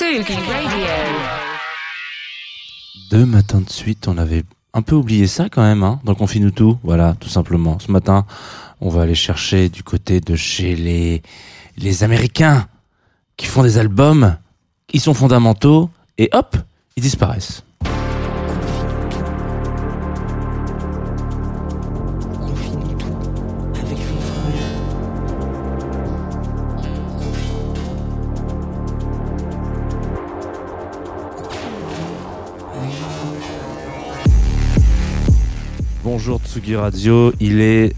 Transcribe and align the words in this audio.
Radio. 0.00 0.86
Deux 3.10 3.26
matins 3.26 3.60
de 3.60 3.68
suite, 3.68 4.06
on 4.06 4.16
avait 4.16 4.44
un 4.72 4.82
peu 4.82 4.94
oublié 4.94 5.26
ça 5.26 5.48
quand 5.48 5.62
même, 5.62 5.82
hein, 5.82 6.00
dans 6.04 6.14
Confine 6.14 6.52
tout. 6.52 6.78
Voilà, 6.84 7.16
tout 7.18 7.28
simplement. 7.28 7.80
Ce 7.80 7.90
matin, 7.90 8.24
on 8.80 8.90
va 8.90 9.02
aller 9.02 9.16
chercher 9.16 9.68
du 9.68 9.82
côté 9.82 10.20
de 10.20 10.36
chez 10.36 10.76
les, 10.76 11.22
les 11.78 12.04
Américains 12.04 12.68
qui 13.36 13.46
font 13.46 13.64
des 13.64 13.76
albums, 13.76 14.36
ils 14.92 15.00
sont 15.00 15.14
fondamentaux, 15.14 15.90
et 16.16 16.28
hop, 16.32 16.56
ils 16.96 17.02
disparaissent. 17.02 17.64
Bonjour 36.10 36.40
Tsugi 36.40 36.74
Radio, 36.74 37.34
il 37.38 37.60
est... 37.60 37.94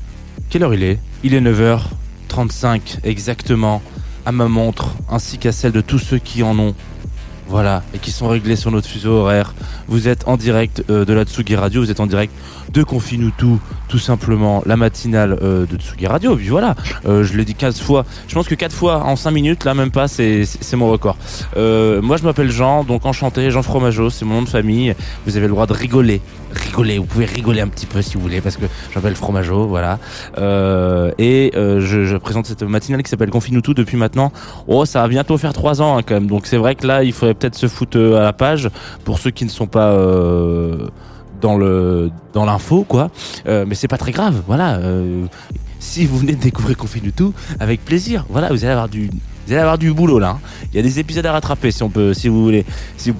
Quelle 0.49 0.65
heure 0.65 0.75
il 0.75 0.83
est? 0.83 0.99
Il 1.23 1.33
est 1.33 1.41
9h35 1.41 2.99
exactement 3.05 3.81
à 4.27 4.33
ma 4.33 4.49
montre 4.49 4.97
ainsi 5.09 5.39
qu'à 5.39 5.53
celle 5.53 5.71
de 5.71 5.81
tous 5.81 6.01
ceux 6.01 6.19
qui 6.19 6.43
en 6.43 6.59
ont. 6.59 6.75
Voilà, 7.51 7.83
et 7.93 7.99
qui 7.99 8.13
sont 8.13 8.29
réglés 8.29 8.55
sur 8.55 8.71
notre 8.71 8.87
fuseau 8.87 9.11
horaire. 9.11 9.55
Vous 9.89 10.07
êtes 10.07 10.29
en 10.29 10.37
direct 10.37 10.85
euh, 10.89 11.05
de 11.05 11.13
la 11.13 11.25
Tsugi 11.25 11.57
Radio, 11.57 11.83
vous 11.83 11.91
êtes 11.91 11.99
en 11.99 12.07
direct 12.07 12.33
de 12.73 12.85
Confine 12.85 13.33
tout, 13.37 13.99
simplement, 13.99 14.63
la 14.67 14.77
matinale 14.77 15.37
euh, 15.43 15.67
de 15.67 15.77
Tsugi 15.77 16.07
Radio. 16.07 16.37
Puis 16.37 16.49
voilà, 16.49 16.77
euh, 17.07 17.25
je 17.25 17.37
l'ai 17.37 17.45
dit 17.45 17.57
15 17.57 17.81
fois. 17.81 18.05
Je 18.29 18.35
pense 18.35 18.47
que 18.47 18.55
4 18.55 18.73
fois 18.73 19.03
en 19.05 19.17
5 19.17 19.33
minutes, 19.33 19.65
là 19.65 19.75
même 19.75 19.91
pas, 19.91 20.07
c'est 20.07 20.47
mon 20.75 20.89
record. 20.89 21.17
Euh, 21.57 22.01
moi 22.01 22.17
je 22.17 22.23
m'appelle 22.23 22.53
Jean, 22.53 22.85
donc 22.85 23.05
enchanté, 23.05 23.51
Jean 23.51 23.63
Fromageau, 23.63 24.11
c'est 24.11 24.25
mon 24.25 24.35
nom 24.35 24.43
de 24.43 24.49
famille. 24.49 24.95
Vous 25.27 25.37
avez 25.37 25.47
le 25.47 25.53
droit 25.53 25.67
de 25.67 25.73
rigoler. 25.73 26.21
Rigoler, 26.53 26.99
vous 26.99 27.05
pouvez 27.05 27.27
rigoler 27.27 27.61
un 27.61 27.69
petit 27.69 27.87
peu 27.87 28.03
si 28.03 28.15
vous 28.15 28.21
voulez, 28.21 28.41
parce 28.41 28.57
que 28.57 28.67
j'appelle 28.93 29.15
Fromageau, 29.15 29.67
voilà. 29.67 29.99
Euh, 30.39 31.13
et 31.19 31.53
euh, 31.55 31.81
je, 31.81 32.05
je 32.05 32.17
présente 32.17 32.47
cette 32.47 32.63
matinale 32.63 33.03
qui 33.03 33.11
s'appelle 33.11 33.31
Confine 33.31 33.63
tout 33.63 33.75
depuis 33.75 33.97
maintenant. 33.97 34.33
Oh, 34.67 34.85
ça 34.85 35.03
va 35.03 35.09
bientôt 35.09 35.39
faire 35.39 35.53
3 35.53 35.83
ans 35.83 35.99
hein, 35.99 36.03
quand 36.07 36.15
même. 36.15 36.27
Donc 36.27 36.47
c'est 36.47 36.57
vrai 36.57 36.75
que 36.75 36.87
là, 36.87 37.05
il 37.05 37.13
faudrait 37.13 37.35
peut-être 37.41 37.57
se 37.57 37.69
foutre 37.69 37.99
euh, 37.99 38.19
à 38.19 38.23
la 38.23 38.33
page 38.33 38.69
pour 39.05 39.19
ceux 39.19 39.31
qui 39.31 39.45
ne 39.45 39.51
sont 39.51 39.67
pas 39.67 39.91
euh, 39.93 40.89
dans 41.41 41.57
le 41.57 42.11
dans 42.33 42.45
l'info, 42.45 42.85
quoi. 42.87 43.11
Euh, 43.47 43.65
mais 43.67 43.75
c'est 43.75 43.89
pas 43.89 43.99
très 43.99 44.13
grave, 44.13 44.43
voilà. 44.47 44.79
Si 45.79 46.05
vous 46.05 46.19
venez 46.19 46.35
de 46.35 46.43
découvrir 46.43 46.77
Confine 46.77 47.11
tout, 47.11 47.33
avec 47.59 47.83
plaisir. 47.85 48.27
Voilà, 48.29 48.49
vous 48.49 48.65
allez 48.65 48.73
avoir 48.73 48.91
du 48.91 49.11
vous 49.51 49.55
allez 49.55 49.63
avoir 49.63 49.79
du 49.79 49.93
boulot 49.93 50.21
là. 50.21 50.29
hein. 50.31 50.41
Il 50.73 50.77
y 50.77 50.79
a 50.79 50.83
des 50.83 51.01
épisodes 51.01 51.27
à 51.27 51.33
rattraper 51.33 51.73
si 51.73 51.83
on 51.83 51.91
peut, 51.91 52.15
si 52.15 52.29
vous 52.29 52.45
voulez, 52.45 52.65
si, 52.97 53.13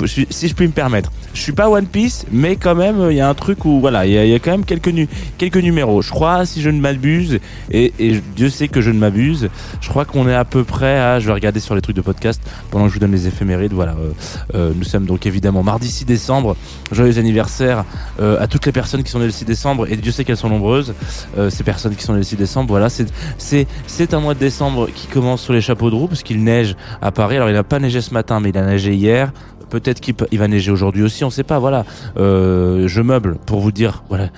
je 0.49 0.55
puis 0.55 0.69
me 0.69 0.73
permettre. 0.73 1.11
Je 1.35 1.41
suis 1.41 1.51
pas 1.51 1.69
One 1.69 1.87
Piece, 1.87 2.25
mais 2.31 2.55
quand 2.55 2.77
même, 2.77 3.09
il 3.11 3.17
y 3.17 3.21
a 3.21 3.29
un 3.29 3.35
truc 3.35 3.65
où 3.65 3.81
voilà, 3.81 4.07
il 4.07 4.13
y 4.13 4.35
a, 4.35 4.39
quand 4.39 4.53
même 4.53 4.65
quelques 4.65 4.89
nu 4.89 5.09
quelques 5.39 5.57
numéros. 5.57 6.03
Je 6.03 6.11
crois, 6.11 6.47
si 6.47 6.63
je 6.63 6.71
ne 6.71 6.81
m'abuse, 6.81 7.41
et, 7.73 7.93
Dieu 8.37 8.49
sait 8.49 8.69
que 8.69 8.81
je 8.81 8.91
ne 8.91 8.99
m'abuse, 8.99 9.49
je 9.81 9.89
crois 9.89 10.05
qu'on 10.05 10.29
est 10.29 10.35
à 10.35 10.45
peu 10.45 10.63
près 10.63 11.01
à. 11.01 11.19
Je 11.19 11.27
vais 11.27 11.33
regarder 11.33 11.59
sur 11.59 11.75
les 11.75 11.81
trucs 11.81 11.97
de 11.97 12.01
podcast 12.01 12.41
pendant 12.71 12.85
que 12.85 12.91
je 12.91 12.95
vous 12.95 13.01
donne 13.01 13.13
les 13.13 13.27
éphémérides. 13.27 13.73
Voilà, 13.73 13.97
euh, 13.99 14.13
euh, 14.55 14.73
nous 14.77 14.85
sommes 14.85 15.07
donc 15.07 15.27
évidemment 15.27 15.65
mardi 15.65 15.89
6 15.91 16.05
décembre. 16.05 16.57
Joyeux 16.93 17.19
anniversaire 17.19 17.85
euh, 18.21 18.41
à 18.41 18.47
toutes 18.47 18.67
les 18.67 18.73
personnes 18.73 19.03
qui 19.03 19.11
sont 19.11 19.19
nées 19.19 19.27
le 19.27 19.33
6 19.33 19.45
décembre, 19.47 19.91
et 19.91 19.97
Dieu 19.97 20.13
sait 20.13 20.25
qu'elles 20.25 20.37
sont 20.37 20.49
nombreuses. 20.49 20.95
euh, 21.39 21.51
ces 21.51 21.65
personnes 21.65 21.97
qui 21.97 22.05
sont 22.05 22.13
nées 22.13 22.19
le 22.19 22.25
6 22.25 22.37
décembre, 22.37 22.69
voilà, 22.69 22.89
c'est 22.89 24.15
un 24.15 24.21
mois 24.21 24.35
de 24.35 24.39
décembre 24.39 24.89
qui 24.95 25.09
commence 25.09 25.43
sur 25.43 25.53
les 25.53 25.61
chapeaux 25.61 25.91
de 25.91 25.95
roue 25.95 26.07
qu'il 26.23 26.43
neige 26.45 26.77
à 27.03 27.11
Paris. 27.13 27.37
Alors 27.37 27.49
il 27.49 27.55
n'a 27.55 27.65
pas 27.65 27.79
neigé 27.79 28.01
ce 28.01 28.13
matin, 28.15 28.41
mais 28.41 28.51
il 28.51 28.59
a 28.59 28.65
neigé 28.65 28.95
hier. 28.95 29.33
Peut-être 29.69 30.01
qu'il 30.01 30.15
va 30.39 30.49
neiger 30.49 30.73
aujourd'hui 30.73 31.03
aussi, 31.03 31.25
on 31.25 31.31
sait 31.31 31.45
pas. 31.45 31.59
Voilà, 31.59 31.85
Euh, 32.17 32.89
je 32.89 33.01
meuble 33.01 33.37
pour 33.47 33.61
vous 33.61 33.73
dire. 33.73 34.03
Voilà. 34.09 34.29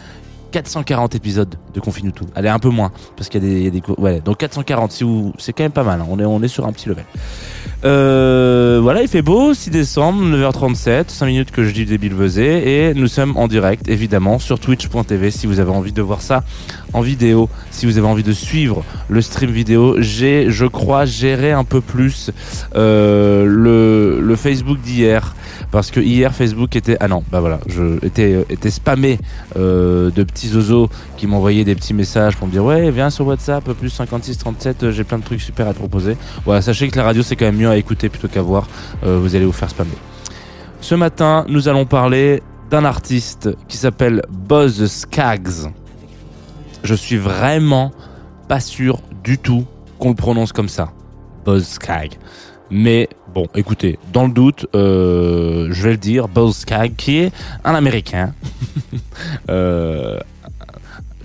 440 0.53 1.15
épisodes 1.15 1.55
de 1.73 1.81
Confine 1.81 2.13
tout. 2.13 2.27
Allez, 2.35 2.51
un 2.51 2.59
peu 2.59 2.69
moins, 2.69 2.93
parce 3.17 3.29
qu'il 3.31 3.43
y 3.43 3.67
a 3.67 3.71
des, 3.71 3.83
ouais, 3.97 4.21
donc 4.21 4.37
440, 4.37 4.93
si 4.93 5.03
vous, 5.03 5.33
c'est 5.39 5.55
quand 5.55 5.63
même 5.63 5.73
pas 5.73 5.83
mal, 5.83 6.01
hein. 6.01 6.07
est, 6.19 6.25
on 6.25 6.43
est 6.43 6.49
sur 6.49 6.67
un 6.67 6.73
petit 6.73 6.91
level. 6.91 7.05
Euh, 7.85 8.79
voilà, 8.81 9.03
il 9.03 9.09
fait 9.09 9.23
beau, 9.23 9.55
6 9.55 9.71
décembre, 9.71 10.25
9h37, 10.25 11.05
5 11.09 11.27
minutes 11.27 11.51
que 11.51 11.65
je 11.65 11.73
dis 11.73 11.85
des 11.85 11.99
Bilvesé, 11.99 12.89
et 12.89 12.95
nous 12.95 13.09
sommes 13.09 13.37
en 13.37 13.49
direct, 13.49 13.89
évidemment, 13.89 14.39
sur 14.39 14.61
twitch.tv, 14.61 15.31
si 15.33 15.47
vous 15.47 15.59
avez 15.59 15.71
envie 15.71 15.93
de 15.93 16.03
voir 16.03 16.21
ça 16.21 16.45
en 16.93 17.01
vidéo, 17.01 17.49
si 17.71 17.87
vous 17.87 17.99
avez 17.99 18.07
envie 18.07 18.23
de 18.23 18.33
suivre 18.33 18.85
le 19.09 19.21
stream 19.21 19.51
vidéo, 19.51 19.97
j'ai, 19.99 20.47
je 20.51 20.67
crois, 20.67 21.07
géré 21.07 21.51
un 21.53 21.65
peu 21.65 21.81
plus, 21.81 22.31
euh, 22.77 23.45
le, 23.47 24.37
Facebook 24.37 24.81
d'hier, 24.81 25.35
parce 25.71 25.91
que 25.91 26.01
hier 26.01 26.35
Facebook 26.35 26.75
était, 26.75 26.97
ah 27.01 27.09
non, 27.09 27.23
bah 27.31 27.41
voilà, 27.41 27.61
je, 27.67 28.05
était, 28.05 28.71
spammé, 28.71 29.19
euh, 29.57 30.11
de 30.11 30.23
petits 30.23 30.49
zozos 30.49 30.89
qui 31.17 31.27
m'envoyaient 31.27 31.65
des 31.65 31.75
petits 31.75 31.95
messages 31.95 32.37
pour 32.37 32.47
me 32.47 32.53
dire, 32.53 32.65
ouais, 32.65 32.91
viens 32.91 33.11
sur 33.11 33.27
WhatsApp, 33.27 33.71
plus 33.73 33.91
56 33.91 34.39
37, 34.39 34.83
euh, 34.83 34.93
j'ai 34.93 35.05
plein 35.05 35.19
de 35.19 35.25
trucs 35.25 35.41
super 35.41 35.69
à 35.69 35.73
te 35.73 35.79
proposer. 35.79 36.17
Voilà, 36.45 36.63
sachez 36.63 36.89
que 36.89 36.97
la 36.97 37.05
radio 37.05 37.23
c'est 37.23 37.37
quand 37.37 37.45
même 37.45 37.57
mieux 37.57 37.72
à 37.73 37.77
écouter 37.77 38.09
plutôt 38.09 38.29
qu'à 38.29 38.43
voir. 38.43 38.69
Euh, 39.05 39.19
vous 39.19 39.35
allez 39.35 39.45
vous 39.45 39.53
faire 39.53 39.71
spammer. 39.71 39.91
Ce 40.81 40.95
matin, 40.95 41.45
nous 41.49 41.69
allons 41.69 41.87
parler 41.87 42.43
d'un 42.71 42.85
artiste 42.85 43.51
qui 43.69 43.77
s'appelle 43.77 44.23
Buzz 44.31 44.87
Skaggs. 44.87 45.71
Je 46.83 46.95
suis 46.95 47.17
vraiment 47.17 47.93
pas 48.49 48.61
sûr 48.61 49.01
du 49.23 49.39
tout 49.39 49.67
qu'on 49.99 50.11
le 50.11 50.15
prononce 50.15 50.53
comme 50.53 50.69
ça. 50.69 50.91
Buzz 51.45 51.67
Skaggs. 51.67 52.19
Mais 52.71 53.09
bon, 53.35 53.47
écoutez, 53.55 53.99
dans 54.13 54.27
le 54.27 54.33
doute, 54.33 54.67
euh, 54.75 55.69
je 55.71 55.83
vais 55.83 55.91
le 55.91 55.99
dire, 55.99 56.29
Buzz 56.29 56.57
Skaggs, 56.57 56.95
qui 56.97 57.19
est 57.19 57.33
un 57.65 57.75
Américain, 57.75 58.33
euh, 59.51 60.19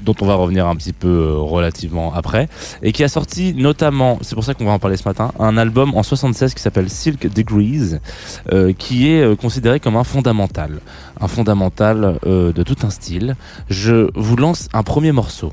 dont 0.08 0.16
on 0.22 0.26
va 0.26 0.36
revenir 0.36 0.68
un 0.68 0.76
petit 0.76 0.94
peu 0.94 1.08
euh, 1.08 1.34
relativement 1.36 2.14
après, 2.14 2.48
et 2.82 2.94
qui 2.94 3.04
a 3.04 3.10
sorti 3.10 3.54
notamment, 3.54 4.18
c'est 4.22 4.36
pour 4.36 4.44
ça 4.44 4.54
qu'on 4.54 4.66
va 4.66 4.72
en 4.72 4.80
parler 4.80 4.96
ce 4.96 5.08
matin, 5.08 5.34
un 5.38 5.58
album 5.58 5.94
en 5.96 6.04
76 6.04 6.54
qui 6.54 6.62
s'appelle 6.62 6.90
Silk 6.90 7.28
Degrees, 7.28 8.00
euh, 8.54 8.72
qui 8.72 9.12
est 9.12 9.22
euh, 9.22 9.36
considéré 9.36 9.82
comme 9.82 9.98
un 9.98 10.06
fondamental, 10.06 10.80
un 11.20 11.28
fondamental 11.28 12.20
de 12.26 12.64
tout 12.64 12.78
un 12.84 12.90
style. 12.90 13.36
Je 13.70 14.10
vous 14.16 14.36
lance 14.36 14.70
un 14.74 14.84
premier 14.84 15.12
morceau. 15.12 15.52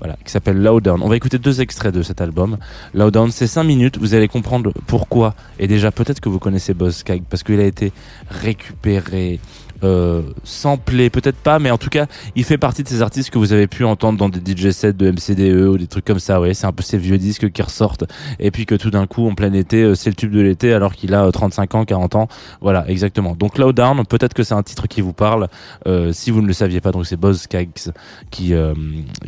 Voilà, 0.00 0.18
qui 0.24 0.30
s'appelle 0.30 0.60
Lowdown. 0.60 1.00
On 1.02 1.08
va 1.08 1.16
écouter 1.16 1.38
deux 1.38 1.60
extraits 1.62 1.94
de 1.94 2.02
cet 2.02 2.20
album. 2.20 2.58
Lowdown, 2.92 3.30
c'est 3.30 3.46
5 3.46 3.62
minutes, 3.62 3.96
vous 3.96 4.14
allez 4.14 4.28
comprendre 4.28 4.72
pourquoi. 4.86 5.34
Et 5.58 5.66
déjà, 5.66 5.90
peut-être 5.92 6.20
que 6.20 6.28
vous 6.28 6.38
connaissez 6.38 6.74
Buzz 6.74 6.96
Skaggs, 6.96 7.22
parce 7.30 7.42
qu'il 7.42 7.60
a 7.60 7.64
été 7.64 7.92
récupéré, 8.28 9.40
euh, 9.82 10.22
samplé, 10.44 11.10
peut-être 11.10 11.36
pas, 11.36 11.58
mais 11.58 11.70
en 11.70 11.78
tout 11.78 11.90
cas, 11.90 12.06
il 12.36 12.44
fait 12.44 12.58
partie 12.58 12.82
de 12.82 12.88
ces 12.88 13.02
artistes 13.02 13.30
que 13.30 13.38
vous 13.38 13.52
avez 13.52 13.66
pu 13.66 13.84
entendre 13.84 14.18
dans 14.18 14.28
des 14.28 14.40
DJ 14.40 14.70
sets 14.70 14.92
de 14.92 15.10
MCDE 15.10 15.68
ou 15.68 15.78
des 15.78 15.86
trucs 15.86 16.04
comme 16.04 16.18
ça. 16.18 16.40
Ouais, 16.40 16.54
c'est 16.54 16.66
un 16.66 16.72
peu 16.72 16.82
ces 16.82 16.98
vieux 16.98 17.18
disques 17.18 17.50
qui 17.50 17.62
ressortent 17.62 18.04
et 18.38 18.50
puis 18.50 18.66
que 18.66 18.74
tout 18.74 18.90
d'un 18.90 19.06
coup, 19.06 19.28
en 19.28 19.34
plein 19.34 19.52
été, 19.52 19.82
euh, 19.82 19.94
c'est 19.94 20.10
le 20.10 20.16
tube 20.16 20.32
de 20.32 20.40
l'été 20.40 20.72
alors 20.72 20.94
qu'il 20.94 21.14
a 21.14 21.24
euh, 21.24 21.30
35 21.30 21.74
ans, 21.74 21.84
40 21.84 22.14
ans. 22.14 22.28
Voilà, 22.60 22.88
exactement. 22.88 23.34
Donc 23.34 23.58
Lowdown, 23.58 24.04
peut-être 24.06 24.34
que 24.34 24.42
c'est 24.42 24.54
un 24.54 24.62
titre 24.62 24.86
qui 24.86 25.00
vous 25.00 25.12
parle. 25.12 25.48
Euh, 25.86 26.12
si 26.12 26.30
vous 26.30 26.42
ne 26.42 26.46
le 26.46 26.52
saviez 26.52 26.80
pas, 26.80 26.92
donc 26.92 27.06
c'est 27.06 27.16
Buzz 27.16 27.40
Skaggs 27.42 27.92
qui 28.30 28.54
euh, 28.54 28.74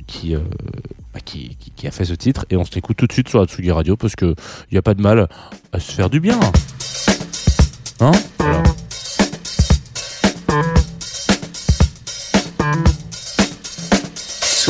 qui, 0.06 0.34
euh, 0.34 0.40
bah, 1.12 1.20
qui, 1.25 1.56
qui 1.56 1.70
qui 1.70 1.87
a 1.87 1.90
fait 1.90 2.04
ce 2.04 2.14
titre 2.14 2.46
et 2.50 2.56
on 2.56 2.64
se 2.64 2.75
l'écoute 2.75 2.96
tout 2.96 3.06
de 3.06 3.12
suite 3.12 3.28
sur 3.28 3.40
la 3.40 3.46
Tsugi 3.46 3.70
Radio 3.70 3.96
parce 3.96 4.16
que 4.16 4.34
il 4.70 4.75
y 4.75 4.78
a 4.78 4.82
pas 4.82 4.94
de 4.94 5.02
mal 5.02 5.28
à 5.72 5.81
se 5.81 5.92
faire 5.92 6.10
du 6.10 6.20
bien. 6.20 6.38
Hein? 8.00 8.12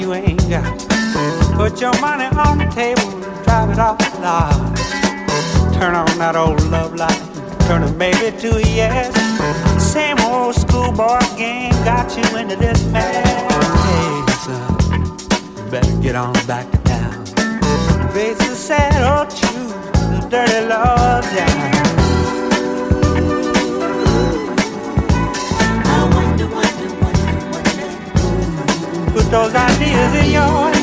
You 0.00 0.14
ain't 0.14 0.48
got. 0.48 0.78
Put 1.54 1.80
your 1.80 1.92
money 2.00 2.24
on 2.36 2.58
the 2.58 2.68
table 2.74 3.02
and 3.22 3.44
drive 3.44 3.70
it 3.70 3.78
off 3.78 3.98
the 3.98 4.20
lot. 4.20 4.76
Turn 5.74 5.94
on 5.94 6.18
that 6.18 6.36
old 6.36 6.62
love 6.70 6.94
light, 6.94 7.20
turn 7.66 7.82
a 7.82 7.92
maybe 7.92 8.36
to 8.38 8.56
a 8.56 8.60
yes. 8.60 9.12
Same 9.82 10.18
old 10.20 10.54
schoolboy 10.54 11.20
game 11.36 11.72
got 11.84 12.08
you 12.16 12.38
into 12.38 12.56
this 12.56 12.82
mess. 12.86 13.26
Hey, 13.88 14.32
son, 14.44 15.70
better 15.70 15.96
get 16.00 16.16
on 16.16 16.32
back 16.46 16.70
to 16.70 16.78
town. 16.78 17.26
Face 18.12 18.38
the 18.38 18.54
sad 18.54 19.02
old 19.04 19.28
truth, 19.30 19.92
the 20.12 20.28
dirty 20.30 20.66
love 20.66 21.24
down. 21.34 21.89
Those 29.30 29.54
ideas 29.54 30.14
in 30.24 30.32
your 30.32 30.42
head. 30.42 30.79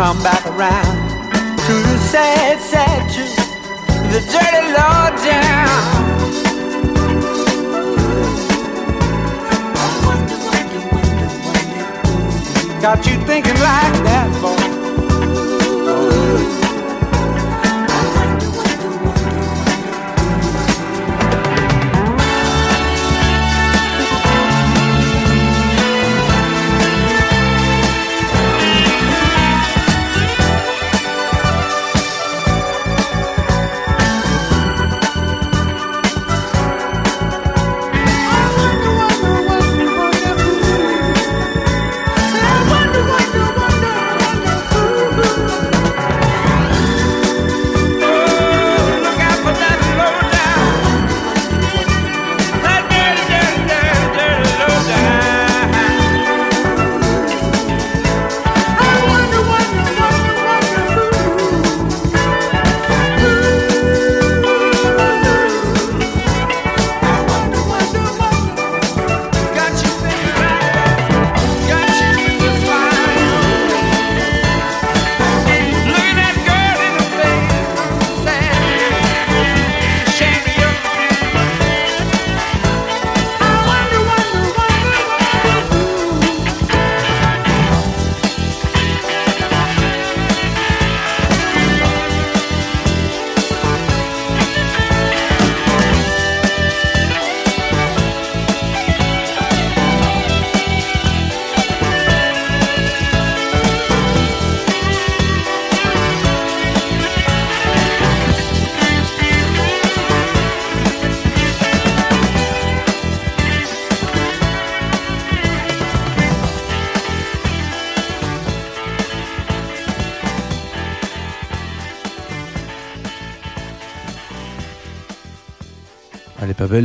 Come 0.00 0.22
back 0.22 0.46
around 0.46 0.96
to 1.58 1.72
the 1.74 1.98
sad, 2.08 2.58
truth, 3.12 3.36
the 4.10 4.20
dirty 4.32 4.72
law 4.72 5.10
down. 5.26 5.68
Got 12.80 13.06
you 13.06 13.20
thinking 13.26 13.58
like 13.60 14.02
that, 14.08 14.30
boy. 14.40 14.56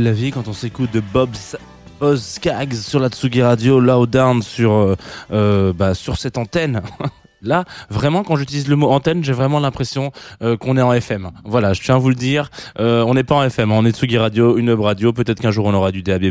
La 0.04 0.12
vie 0.12 0.30
quand 0.30 0.48
on 0.48 0.52
s'écoute 0.52 0.90
de 0.92 1.00
Bob 1.00 1.30
S- 1.34 1.56
Boz 2.00 2.22
Skaggs 2.22 2.74
sur 2.74 3.00
la 3.00 3.08
Tsugi 3.08 3.42
Radio, 3.42 3.80
Loud 3.80 4.10
Down 4.10 4.42
sur, 4.42 4.72
euh, 4.72 4.96
euh, 5.32 5.72
bah, 5.72 5.94
sur 5.94 6.16
cette 6.18 6.36
antenne. 6.38 6.82
Là, 7.46 7.64
vraiment, 7.90 8.24
quand 8.24 8.36
j'utilise 8.36 8.68
le 8.68 8.76
mot 8.76 8.90
antenne, 8.90 9.22
j'ai 9.24 9.32
vraiment 9.32 9.60
l'impression 9.60 10.10
euh, 10.42 10.56
qu'on 10.56 10.76
est 10.76 10.82
en 10.82 10.92
FM. 10.92 11.30
Voilà, 11.44 11.72
je 11.72 11.80
tiens 11.80 11.94
à 11.94 11.98
vous 11.98 12.08
le 12.08 12.14
dire. 12.14 12.50
Euh, 12.78 13.04
on 13.06 13.14
n'est 13.14 13.24
pas 13.24 13.36
en 13.36 13.42
FM, 13.44 13.70
on 13.72 13.84
est 13.84 13.92
Tsugi 13.92 14.18
Radio, 14.18 14.58
une 14.58 14.70
radio. 14.70 15.12
Peut-être 15.12 15.40
qu'un 15.40 15.50
jour 15.50 15.66
on 15.66 15.74
aura 15.74 15.92
du 15.92 16.02
DAB+, 16.02 16.24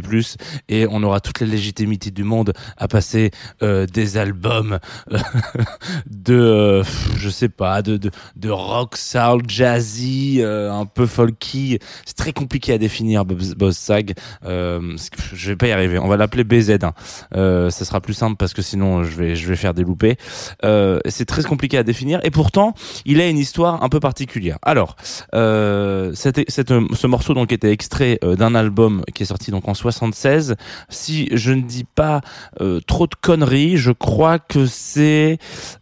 et 0.70 0.88
on 0.90 1.04
aura 1.04 1.20
toute 1.22 1.40
la 1.40 1.48
légitimité 1.48 2.12
du 2.12 2.24
monde 2.24 2.54
à 2.78 2.88
passer 2.88 3.32
euh, 3.64 3.86
des 3.86 4.18
albums 4.18 4.80
euh, 5.12 5.18
de, 6.10 6.36
euh, 6.36 6.84
je 7.18 7.30
sais 7.30 7.50
pas, 7.50 7.82
de, 7.82 7.98
de, 7.98 8.12
de 8.36 8.50
rock, 8.50 8.98
soul, 8.98 9.44
jazzy, 9.48 10.40
euh, 10.42 10.72
un 10.72 10.86
peu 10.86 11.06
folky. 11.06 11.80
C'est 12.06 12.18
très 12.18 12.34
compliqué 12.34 12.74
à 12.74 12.78
définir, 12.78 13.26
Boz 13.26 13.78
Sag. 13.78 14.14
Je 14.44 15.50
vais 15.50 15.56
pas 15.56 15.68
y 15.68 15.72
arriver. 15.72 15.98
On 15.98 16.08
va 16.08 16.18
l'appeler 16.18 16.44
BZ. 16.44 16.80
Hein. 16.84 16.94
Ça 17.32 17.86
sera 17.86 18.02
plus 18.02 18.14
simple 18.14 18.36
parce 18.38 18.54
que 18.54 18.62
sinon 18.62 19.04
je 19.04 19.16
vais 19.16 19.36
je 19.36 19.48
vais 19.48 19.56
faire 19.56 19.74
des 19.74 19.84
loupés. 19.84 20.18
Euh, 20.64 21.00
c'est 21.10 21.26
très 21.26 21.44
compliqué 21.44 21.78
à 21.78 21.84
définir 21.84 22.20
et 22.24 22.32
pourtant 22.32 22.74
il 23.06 23.22
a 23.22 23.28
une 23.28 23.38
histoire 23.38 23.84
un 23.84 23.90
peu 23.90 24.00
particulière. 24.00 24.58
Alors 24.62 24.96
euh, 25.34 26.14
ce 26.16 27.08
morceau 27.08 27.34
donc 27.34 27.52
était 27.52 27.72
extrait 27.72 28.20
euh, 28.24 28.36
d'un 28.36 28.56
album 28.56 29.04
qui 29.14 29.24
est 29.24 29.26
sorti 29.26 29.52
donc 29.52 29.68
en 29.68 29.74
76. 29.74 30.56
Si 30.90 31.30
je 31.32 31.52
ne 31.52 31.62
dis 31.62 31.86
pas 31.86 32.22
euh, 32.62 32.80
trop 32.86 33.08
de 33.08 33.16
conneries, 33.16 33.78
je 33.78 33.92
crois 33.92 34.40
que 34.40 34.66
c'est 34.66 35.38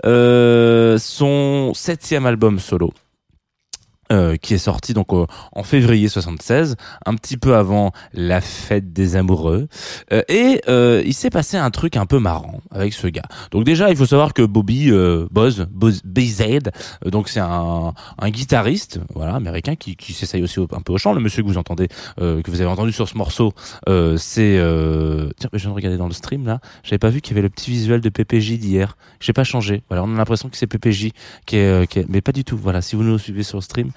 euh, 0.06 0.98
son 0.98 1.74
septième 1.74 2.25
album 2.25 2.60
solo. 2.60 2.94
Euh, 4.13 4.38
qui 4.38 4.53
est 4.53 4.58
sorti 4.60 4.93
donc 4.93 5.12
au- 5.12 5.27
en 5.51 5.63
février 5.63 6.08
76, 6.08 6.75
un 7.05 7.15
petit 7.15 7.36
peu 7.38 7.55
avant 7.55 7.91
la 8.13 8.39
fête 8.41 8.93
des 8.93 9.15
amoureux, 9.15 9.67
Euh, 10.12 10.22
et 10.29 10.62
euh, 10.70 11.01
il 11.05 11.13
s'est 11.13 11.29
passé 11.29 11.58
un 11.58 11.72
truc 11.72 11.98
un 11.98 12.05
peu 12.05 12.20
marrant 12.20 12.62
avec 12.72 12.93
ce 12.93 13.08
gars. 13.08 13.24
Donc 13.51 13.63
déjà, 13.63 13.89
il 13.89 13.96
faut 13.98 14.05
savoir 14.05 14.34
que 14.34 14.41
Bobby 14.43 14.91
euh, 14.91 15.27
Boz, 15.32 15.67
Boz 15.72 16.01
BZ, 16.05 16.41
euh, 17.05 17.10
donc 17.10 17.29
c'est 17.29 17.39
un, 17.39 17.93
un 18.20 18.29
guitariste, 18.29 19.00
voilà, 19.13 19.36
américain 19.36 19.75
qui, 19.75 19.96
qui 19.96 20.13
s'essaye 20.13 20.43
aussi 20.43 20.60
au- 20.60 20.67
un 20.72 20.82
peu 20.82 20.93
au 20.93 20.98
chant. 20.98 21.13
Le 21.13 21.20
monsieur 21.22 21.41
que 21.43 21.48
vous 21.48 21.58
entendez, 21.58 21.88
euh, 22.22 22.41
que 22.41 22.51
vous 22.51 22.62
avez 22.62 22.70
entendu 22.70 22.91
sur 22.91 23.08
ce 23.10 23.17
morceau, 23.17 23.53
euh, 23.89 24.17
c'est 24.17 24.58
euh... 24.58 25.29
tiens, 25.39 25.50
je 25.53 25.60
viens 25.60 25.70
de 25.72 25.75
regarder 25.75 25.98
dans 25.98 26.08
le 26.08 26.13
stream 26.13 26.46
là, 26.46 26.60
j'avais 26.84 27.00
pas 27.00 27.10
vu 27.10 27.22
qu'il 27.22 27.32
y 27.32 27.36
avait 27.36 27.41
le 27.48 27.50
petit 27.50 27.72
visuel 27.72 28.01
de 28.01 28.10
PPJ 28.10 28.58
d'hier. 28.60 28.98
J'ai 29.20 29.34
pas 29.34 29.43
changé. 29.43 29.82
Voilà, 29.89 30.03
on 30.03 30.13
a 30.13 30.17
l'impression 30.17 30.50
que 30.50 30.58
c'est 30.58 30.67
PPJ 30.67 31.12
qui 31.46 31.58
est, 31.58 31.65
euh, 31.67 31.86
qui 31.86 32.00
est, 32.00 32.05
mais 32.10 32.22
pas 32.22 32.32
du 32.32 32.43
tout. 32.43 32.58
Voilà, 32.58 32.82
si 32.82 32.96
vous 32.96 33.03
nous 33.03 33.17
suivez 33.17 33.43
sur 33.43 33.58
le 33.58 33.63
stream, 33.63 33.89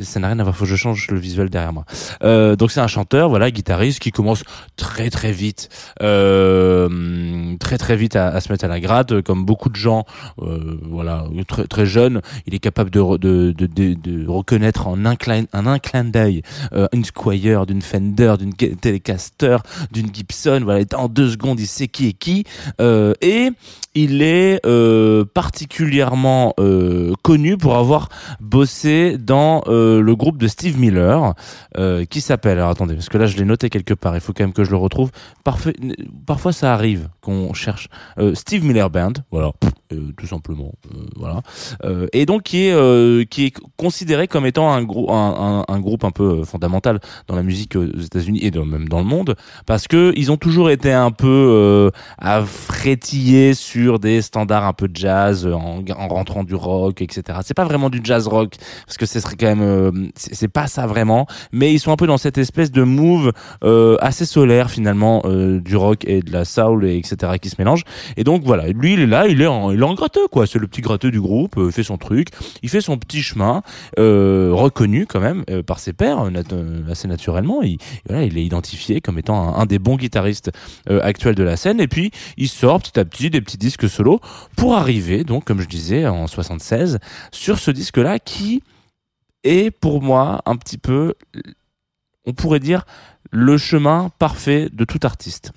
ça 0.00 0.20
n'a 0.20 0.28
rien 0.28 0.38
à 0.38 0.42
voir. 0.42 0.56
Faut 0.56 0.64
que 0.64 0.70
je 0.70 0.76
change 0.76 1.08
le 1.10 1.18
visuel 1.18 1.50
derrière 1.50 1.72
moi. 1.72 1.84
Euh, 2.22 2.56
donc 2.56 2.70
c'est 2.70 2.80
un 2.80 2.88
chanteur, 2.88 3.28
voilà, 3.28 3.50
guitariste 3.50 4.00
qui 4.00 4.10
commence 4.10 4.42
très 4.76 5.10
très 5.10 5.32
vite, 5.32 5.68
euh, 6.02 7.56
très 7.58 7.78
très 7.78 7.96
vite 7.96 8.16
à, 8.16 8.40
se 8.40 8.50
mettre 8.50 8.64
à 8.64 8.68
la 8.68 8.80
gratte, 8.80 9.22
comme 9.22 9.44
beaucoup 9.44 9.68
de 9.68 9.76
gens, 9.76 10.04
euh, 10.42 10.78
voilà, 10.82 11.24
très 11.46 11.66
très 11.66 11.86
jeune, 11.86 12.20
il 12.46 12.54
est 12.54 12.58
capable 12.58 12.90
de 12.90 13.00
re- 13.00 13.18
de, 13.18 13.52
de, 13.52 13.66
de, 13.66 13.94
de 13.94 14.26
reconnaître 14.28 14.86
en 14.88 15.04
un 15.04 15.16
clin 15.16 16.04
d'œil 16.04 16.42
une 16.92 17.04
Squire, 17.04 17.66
d'une 17.66 17.82
Fender, 17.82 18.34
d'une 18.38 18.54
Telecaster, 18.54 19.58
d'une 19.92 20.12
Gibson, 20.12 20.60
voilà, 20.64 20.84
en 20.96 21.08
deux 21.08 21.30
secondes 21.30 21.60
il 21.60 21.66
sait 21.66 21.88
qui 21.88 22.08
est 22.08 22.12
qui, 22.12 22.44
et 22.80 23.50
il 23.94 24.22
est 24.22 24.60
particulièrement 25.34 26.54
connu 27.22 27.56
pour 27.56 27.76
avoir 27.76 28.08
bossé 28.40 29.16
dans 29.18 29.43
euh, 29.66 30.00
le 30.00 30.16
groupe 30.16 30.38
de 30.38 30.48
Steve 30.48 30.78
Miller 30.78 31.34
euh, 31.76 32.04
qui 32.04 32.20
s'appelle 32.20 32.58
alors 32.58 32.70
attendez 32.70 32.94
parce 32.94 33.08
que 33.08 33.18
là 33.18 33.26
je 33.26 33.36
l'ai 33.36 33.44
noté 33.44 33.70
quelque 33.70 33.94
part 33.94 34.14
il 34.14 34.20
faut 34.20 34.32
quand 34.32 34.44
même 34.44 34.52
que 34.52 34.64
je 34.64 34.70
le 34.70 34.76
retrouve. 34.76 35.10
Parfois 35.44 36.52
ça 36.52 36.72
arrive 36.72 37.08
qu'on 37.20 37.52
cherche 37.52 37.88
euh, 38.18 38.34
Steve 38.34 38.64
Miller 38.64 38.90
Band 38.90 39.12
voilà 39.30 39.52
tout 40.16 40.26
simplement 40.26 40.72
voilà 41.14 41.40
et 42.12 42.26
donc 42.26 42.42
qui 42.42 42.66
est 42.66 43.28
qui 43.28 43.46
est 43.46 43.54
considéré 43.76 44.26
comme 44.26 44.44
étant 44.44 44.72
un, 44.72 44.82
gros, 44.82 45.12
un, 45.12 45.80
groupe 45.80 46.04
un 46.04 46.10
peu 46.10 46.42
fondamental 46.42 46.98
dans 47.28 47.36
la 47.36 47.44
musique 47.44 47.76
aux 47.76 47.84
États-Unis 47.84 48.40
et 48.44 48.50
même 48.50 48.88
dans 48.88 48.98
le 48.98 49.04
monde 49.04 49.36
parce 49.66 49.86
que 49.86 50.12
ils 50.16 50.32
ont 50.32 50.36
toujours 50.36 50.70
été 50.70 50.92
un 50.92 51.12
peu 51.12 51.92
à 52.18 52.42
frétiller 52.42 53.54
sur 53.54 54.00
des 54.00 54.20
standards 54.20 54.64
un 54.64 54.72
peu 54.72 54.88
jazz 54.92 55.46
en, 55.46 55.84
en 55.96 56.08
rentrant 56.08 56.42
du 56.42 56.56
rock 56.56 57.00
etc 57.00 57.38
c'est 57.44 57.54
pas 57.54 57.64
vraiment 57.64 57.90
du 57.90 58.00
jazz 58.02 58.26
rock 58.26 58.56
parce 58.86 58.96
que 58.96 59.06
ce 59.06 59.20
serait 59.20 59.33
quand 59.38 59.46
même 59.46 59.62
euh, 59.62 59.90
c'est 60.16 60.48
pas 60.48 60.66
ça 60.66 60.86
vraiment 60.86 61.26
mais 61.52 61.72
ils 61.72 61.78
sont 61.78 61.92
un 61.92 61.96
peu 61.96 62.06
dans 62.06 62.18
cette 62.18 62.38
espèce 62.38 62.70
de 62.70 62.82
move 62.82 63.32
euh, 63.62 63.96
assez 64.00 64.26
solaire 64.26 64.70
finalement 64.70 65.22
euh, 65.24 65.60
du 65.60 65.76
rock 65.76 66.04
et 66.06 66.20
de 66.22 66.32
la 66.32 66.44
soul 66.44 66.84
et 66.84 66.96
etc 66.96 67.32
qui 67.40 67.50
se 67.50 67.56
mélangent. 67.58 67.84
Et 68.16 68.24
donc 68.24 68.42
voilà. 68.44 68.68
Lui 68.68 68.94
il 68.94 69.00
est 69.00 69.06
là 69.06 69.26
il 69.26 69.40
est 69.40 69.46
en, 69.46 69.70
il 69.70 69.80
est 69.80 69.84
en 69.84 69.94
gratteux 69.94 70.26
quoi. 70.28 70.46
C'est 70.46 70.58
le 70.58 70.66
petit 70.66 70.80
gratteux 70.80 71.10
du 71.10 71.20
groupe 71.20 71.54
il 71.56 71.72
fait 71.72 71.82
son 71.82 71.98
truc. 71.98 72.28
Il 72.62 72.68
fait 72.68 72.80
son 72.80 72.96
petit 72.96 73.22
chemin 73.22 73.62
reconnu 73.96 75.06
quand 75.06 75.20
même 75.20 75.44
par 75.66 75.78
ses 75.78 75.92
pairs 75.92 76.30
assez 76.90 77.08
naturellement. 77.08 77.62
Il, 77.62 77.78
voilà, 78.08 78.24
il 78.24 78.38
est 78.38 78.44
identifié 78.44 79.00
comme 79.00 79.18
étant 79.18 79.56
un, 79.56 79.66
des 79.66 79.78
bons 79.78 79.96
guitaristes 79.96 80.50
actuels 80.88 81.34
de 81.34 81.42
la 81.42 81.56
scène. 81.56 81.80
Et 81.80 81.88
puis 81.88 82.10
il 82.36 82.48
sort 82.48 82.80
petit 82.80 82.98
à 82.98 83.04
petit 83.04 83.30
des 83.30 83.40
petits 83.40 83.58
disques 83.58 83.88
solo 83.88 84.20
pour 84.56 84.74
arriver 84.74 85.24
donc 85.24 85.44
comme 85.44 85.60
je 85.60 85.68
disais 85.68 86.06
en 86.06 86.26
76 86.26 86.98
sur 87.32 87.58
ce 87.58 87.70
disque 87.70 87.98
là 87.98 88.18
qui 88.18 88.62
est 89.44 89.70
pour 89.70 90.02
moi 90.02 90.42
un 90.46 90.56
petit 90.56 90.78
peu 90.78 91.14
on 92.26 92.32
pourrait 92.32 92.60
dire 92.60 92.84
le 93.30 93.56
chemin 93.58 94.10
parfait 94.18 94.68
de 94.72 94.84
tout 94.84 95.00
artiste 95.02 95.52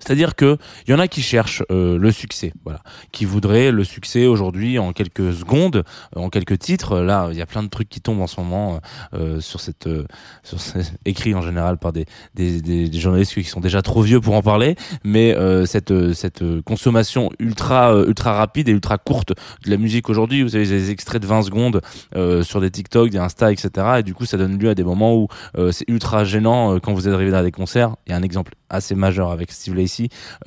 c'est-à-dire 0.00 0.34
que 0.34 0.56
il 0.86 0.90
y 0.90 0.94
en 0.94 0.98
a 0.98 1.08
qui 1.08 1.22
cherchent 1.22 1.62
euh, 1.70 1.98
le 1.98 2.10
succès, 2.10 2.52
voilà, 2.64 2.80
qui 3.12 3.24
voudraient 3.24 3.70
le 3.70 3.84
succès 3.84 4.26
aujourd'hui 4.26 4.78
en 4.78 4.92
quelques 4.92 5.32
secondes, 5.32 5.84
euh, 6.16 6.20
en 6.20 6.28
quelques 6.30 6.58
titres. 6.58 6.98
Là, 7.00 7.28
il 7.30 7.36
y 7.38 7.42
a 7.42 7.46
plein 7.46 7.62
de 7.62 7.68
trucs 7.68 7.88
qui 7.88 8.00
tombent 8.00 8.20
en 8.20 8.26
ce 8.26 8.40
moment 8.40 8.80
euh, 9.14 9.40
sur 9.40 9.60
cette, 9.60 9.86
euh, 9.86 10.04
sur 10.42 10.60
ce- 10.60 10.78
écrits 11.04 11.34
en 11.34 11.42
général 11.42 11.78
par 11.78 11.92
des, 11.92 12.06
des, 12.34 12.60
des, 12.60 12.98
journalistes 12.98 13.34
qui 13.34 13.44
sont 13.44 13.60
déjà 13.60 13.82
trop 13.82 14.02
vieux 14.02 14.20
pour 14.20 14.34
en 14.34 14.42
parler, 14.42 14.74
mais 15.04 15.34
euh, 15.36 15.66
cette, 15.66 15.90
euh, 15.90 16.12
cette 16.14 16.42
euh, 16.42 16.62
consommation 16.62 17.30
ultra, 17.38 17.94
euh, 17.94 18.06
ultra 18.08 18.32
rapide 18.32 18.68
et 18.68 18.72
ultra 18.72 18.98
courte 18.98 19.32
de 19.64 19.70
la 19.70 19.76
musique 19.76 20.08
aujourd'hui. 20.08 20.42
Vous 20.42 20.50
savez, 20.50 20.66
des 20.66 20.90
extraits 20.90 21.20
de 21.22 21.26
20 21.26 21.42
secondes 21.42 21.80
euh, 22.16 22.42
sur 22.42 22.60
des 22.60 22.70
TikTok, 22.70 23.10
des 23.10 23.18
Insta, 23.18 23.52
etc. 23.52 23.70
Et 23.98 24.02
du 24.02 24.14
coup, 24.14 24.24
ça 24.26 24.36
donne 24.36 24.58
lieu 24.58 24.70
à 24.70 24.74
des 24.74 24.84
moments 24.84 25.14
où 25.16 25.28
euh, 25.58 25.72
c'est 25.72 25.88
ultra 25.88 26.24
gênant 26.24 26.74
euh, 26.74 26.78
quand 26.78 26.92
vous 26.94 27.06
êtes 27.08 27.14
arrivé 27.14 27.30
dans 27.30 27.42
des 27.42 27.52
concerts. 27.52 27.96
Il 28.06 28.10
y 28.10 28.12
a 28.14 28.16
un 28.16 28.22
exemple 28.22 28.52
assez 28.68 28.94
majeur 28.94 29.30
avec 29.30 29.50
Steve 29.50 29.74
Lacey 29.74 29.89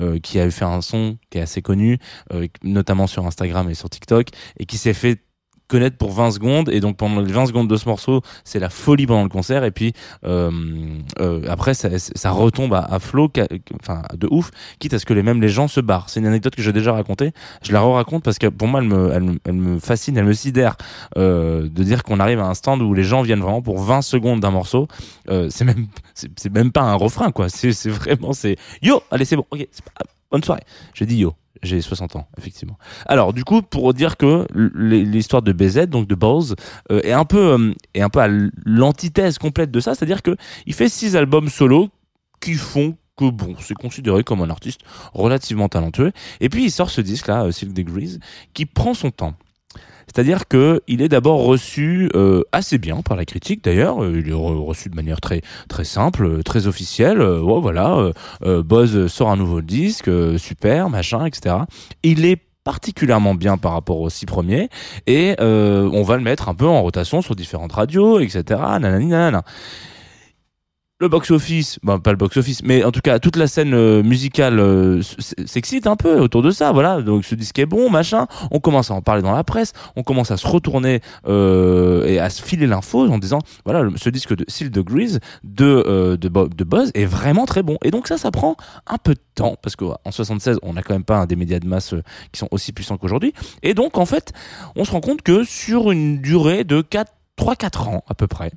euh, 0.01 0.19
qui 0.19 0.39
a 0.39 0.49
fait 0.49 0.65
un 0.65 0.81
son 0.81 1.17
qui 1.29 1.37
est 1.37 1.41
assez 1.41 1.61
connu, 1.61 1.99
euh, 2.33 2.47
notamment 2.63 3.07
sur 3.07 3.25
Instagram 3.25 3.69
et 3.69 3.75
sur 3.75 3.89
TikTok, 3.89 4.27
et 4.57 4.65
qui 4.65 4.77
s'est 4.77 4.93
fait 4.93 5.21
connaître 5.67 5.97
pour 5.97 6.11
20 6.11 6.31
secondes 6.31 6.69
et 6.69 6.79
donc 6.79 6.97
pendant 6.97 7.21
les 7.21 7.31
20 7.31 7.47
secondes 7.47 7.67
de 7.69 7.75
ce 7.77 7.87
morceau 7.87 8.21
c'est 8.43 8.59
la 8.59 8.69
folie 8.69 9.07
pendant 9.07 9.23
le 9.23 9.29
concert 9.29 9.63
et 9.63 9.71
puis 9.71 9.93
euh, 10.25 10.51
euh, 11.19 11.41
après 11.49 11.73
ça, 11.73 11.89
retombe 12.31 12.73
à, 12.73 12.79
à 12.81 12.99
flot 12.99 13.31
enfin 13.81 14.01
de 14.15 14.27
ouf 14.29 14.51
quitte 14.79 14.93
à 14.93 14.99
ce 14.99 15.05
que 15.05 15.13
les 15.13 15.23
mêmes 15.23 15.41
les 15.41 15.49
gens 15.49 15.67
se 15.67 15.79
barrent. 15.79 16.09
C'est 16.09 16.19
une 16.19 16.25
anecdote 16.27 16.55
que 16.55 16.61
j'ai 16.61 16.73
déjà 16.73 16.93
racontée. 16.93 17.31
Je 17.63 17.71
la 17.71 17.81
re-raconte 17.81 18.23
parce 18.23 18.37
que 18.37 18.47
pour 18.47 18.67
moi 18.67 18.81
elle 18.81 18.87
me, 18.87 19.11
elle, 19.45 19.53
me- 19.53 19.79
fascine 19.79 20.17
elle 20.17 20.25
me 20.25 20.33
sidère 20.33 20.75
euh, 21.17 21.63
de 21.69 21.83
dire 21.83 22.03
qu'on 22.03 22.19
arrive 22.19 22.39
à 22.39 22.45
un 22.45 22.53
stand 22.53 22.81
où 22.81 22.93
les 22.93 23.03
gens 23.03 23.21
viennent 23.21 23.41
vraiment 23.41 23.61
pour 23.61 23.79
20 23.81 24.01
secondes 24.01 24.39
d'un 24.41 24.51
morceau. 24.51 24.87
C'est 25.49 25.63
même 25.65 25.87
c'est 26.13 26.53
même 26.53 26.71
pas 26.71 26.81
un 26.81 26.95
refrain 26.95 27.31
quoi. 27.31 27.47
C'est 27.49 27.89
vraiment 27.89 28.33
c'est 28.33 28.57
yo 28.81 29.01
allez 29.11 29.25
c'est 29.25 29.35
bon 29.35 29.45
ok 29.49 29.65
pas- 29.95 30.03
bonne 30.31 30.43
soirée. 30.43 30.63
J'ai 30.93 31.05
dit 31.05 31.17
yo 31.17 31.33
j'ai 31.63 31.81
60 31.81 32.15
ans 32.15 32.27
effectivement 32.37 32.77
alors 33.05 33.33
du 33.33 33.43
coup 33.43 33.61
pour 33.61 33.93
dire 33.93 34.17
que 34.17 34.47
l'histoire 34.53 35.41
de 35.41 35.51
BZ 35.51 35.87
donc 35.87 36.07
de 36.07 36.15
Bose 36.15 36.55
euh, 36.91 37.01
est 37.03 37.11
un 37.11 37.25
peu 37.25 37.53
euh, 37.53 37.73
est 37.93 38.01
un 38.01 38.09
peu 38.09 38.19
à 38.19 38.27
l'antithèse 38.65 39.37
complète 39.37 39.71
de 39.71 39.79
ça 39.79 39.95
c'est-à-dire 39.95 40.21
que 40.21 40.35
il 40.65 40.73
fait 40.73 40.89
six 40.89 41.15
albums 41.15 41.49
solo 41.49 41.89
qui 42.39 42.53
font 42.53 42.95
que 43.17 43.29
bon, 43.29 43.55
c'est 43.59 43.75
considéré 43.75 44.23
comme 44.23 44.41
un 44.41 44.49
artiste 44.49 44.81
relativement 45.13 45.69
talentueux. 45.69 46.11
Et 46.39 46.49
puis 46.49 46.65
il 46.65 46.71
sort 46.71 46.89
ce 46.89 47.01
disque 47.01 47.27
là, 47.27 47.51
Silk 47.51 47.73
Degrees, 47.73 48.19
qui 48.53 48.65
prend 48.65 48.93
son 48.93 49.11
temps. 49.11 49.35
C'est-à-dire 50.07 50.47
que 50.47 50.81
il 50.87 51.01
est 51.01 51.09
d'abord 51.09 51.43
reçu 51.45 52.09
euh, 52.15 52.41
assez 52.51 52.77
bien 52.77 53.01
par 53.01 53.15
la 53.17 53.25
critique. 53.25 53.63
D'ailleurs, 53.63 54.03
Euh, 54.03 54.19
il 54.19 54.27
est 54.29 54.33
re- 54.33 54.63
reçu 54.65 54.89
de 54.89 54.95
manière 54.95 55.21
très 55.21 55.41
très 55.69 55.83
simple, 55.83 56.25
euh, 56.25 56.41
très 56.43 56.67
officielle. 56.67 57.21
Ouais, 57.21 57.59
voilà, 57.61 58.11
Buzz 58.41 59.07
sort 59.07 59.29
un 59.31 59.37
nouveau 59.37 59.61
disque, 59.61 60.09
super, 60.37 60.89
machin, 60.89 61.25
etc. 61.25 61.55
Il 62.03 62.25
est 62.25 62.37
particulièrement 62.63 63.35
bien 63.35 63.57
par 63.57 63.73
rapport 63.73 63.99
aux 63.99 64.09
six 64.09 64.25
premiers 64.25 64.69
et 65.07 65.35
on 65.39 66.03
va 66.03 66.15
le 66.17 66.23
mettre 66.23 66.49
un 66.49 66.55
peu 66.55 66.65
en 66.67 66.81
rotation 66.81 67.21
sur 67.21 67.35
différentes 67.35 67.73
radios, 67.73 68.19
etc. 68.19 68.59
Nanana. 68.79 69.43
Le 71.03 71.09
box-office, 71.09 71.79
bon, 71.83 71.99
pas 71.99 72.11
le 72.11 72.17
box-office, 72.17 72.63
mais 72.63 72.83
en 72.83 72.91
tout 72.91 73.01
cas, 73.01 73.19
toute 73.19 73.35
la 73.35 73.47
scène 73.47 73.73
euh, 73.73 74.01
musicale 74.01 74.59
euh, 74.59 75.01
s'excite 75.45 75.85
un 75.85 75.97
peu 75.97 76.17
autour 76.19 76.41
de 76.41 76.49
ça, 76.49 76.71
voilà. 76.71 77.01
Donc 77.01 77.25
ce 77.25 77.35
disque 77.35 77.59
est 77.59 77.65
bon, 77.65 77.89
machin. 77.89 78.25
On 78.51 78.61
commence 78.61 78.89
à 78.89 78.93
en 78.93 79.01
parler 79.01 79.21
dans 79.21 79.33
la 79.33 79.43
presse, 79.43 79.73
on 79.97 80.03
commence 80.03 80.31
à 80.31 80.37
se 80.37 80.47
retourner 80.47 81.01
euh, 81.27 82.05
et 82.05 82.19
à 82.19 82.29
se 82.29 82.41
filer 82.41 82.67
l'info 82.67 83.05
en 83.11 83.17
disant, 83.17 83.39
voilà, 83.65 83.87
ce 83.97 84.09
disque 84.09 84.33
de 84.33 84.45
Seal 84.47 84.71
Degrees 84.71 85.19
de, 85.43 86.15
de, 86.15 86.27
de 86.29 86.63
Buzz 86.63 86.91
est 86.93 87.05
vraiment 87.05 87.45
très 87.45 87.63
bon. 87.63 87.77
Et 87.83 87.91
donc 87.91 88.07
ça, 88.07 88.17
ça 88.17 88.31
prend 88.31 88.55
un 88.87 88.97
peu 88.97 89.13
de 89.13 89.21
temps, 89.35 89.57
parce 89.61 89.75
qu'en 89.75 89.97
76, 90.09 90.59
on 90.63 90.73
n'a 90.73 90.83
quand 90.83 90.93
même 90.93 91.03
pas 91.03 91.25
des 91.25 91.35
médias 91.35 91.59
de 91.59 91.67
masse 91.67 91.93
qui 92.31 92.39
sont 92.39 92.47
aussi 92.51 92.71
puissants 92.71 92.97
qu'aujourd'hui. 92.97 93.33
Et 93.61 93.73
donc, 93.73 93.97
en 93.97 94.05
fait, 94.05 94.31
on 94.77 94.85
se 94.85 94.91
rend 94.91 95.01
compte 95.01 95.21
que 95.21 95.43
sur 95.43 95.91
une 95.91 96.21
durée 96.21 96.63
de 96.63 96.81
4, 96.81 97.11
3-4 97.37 97.89
ans 97.89 98.03
à 98.07 98.13
peu 98.13 98.27
près, 98.27 98.51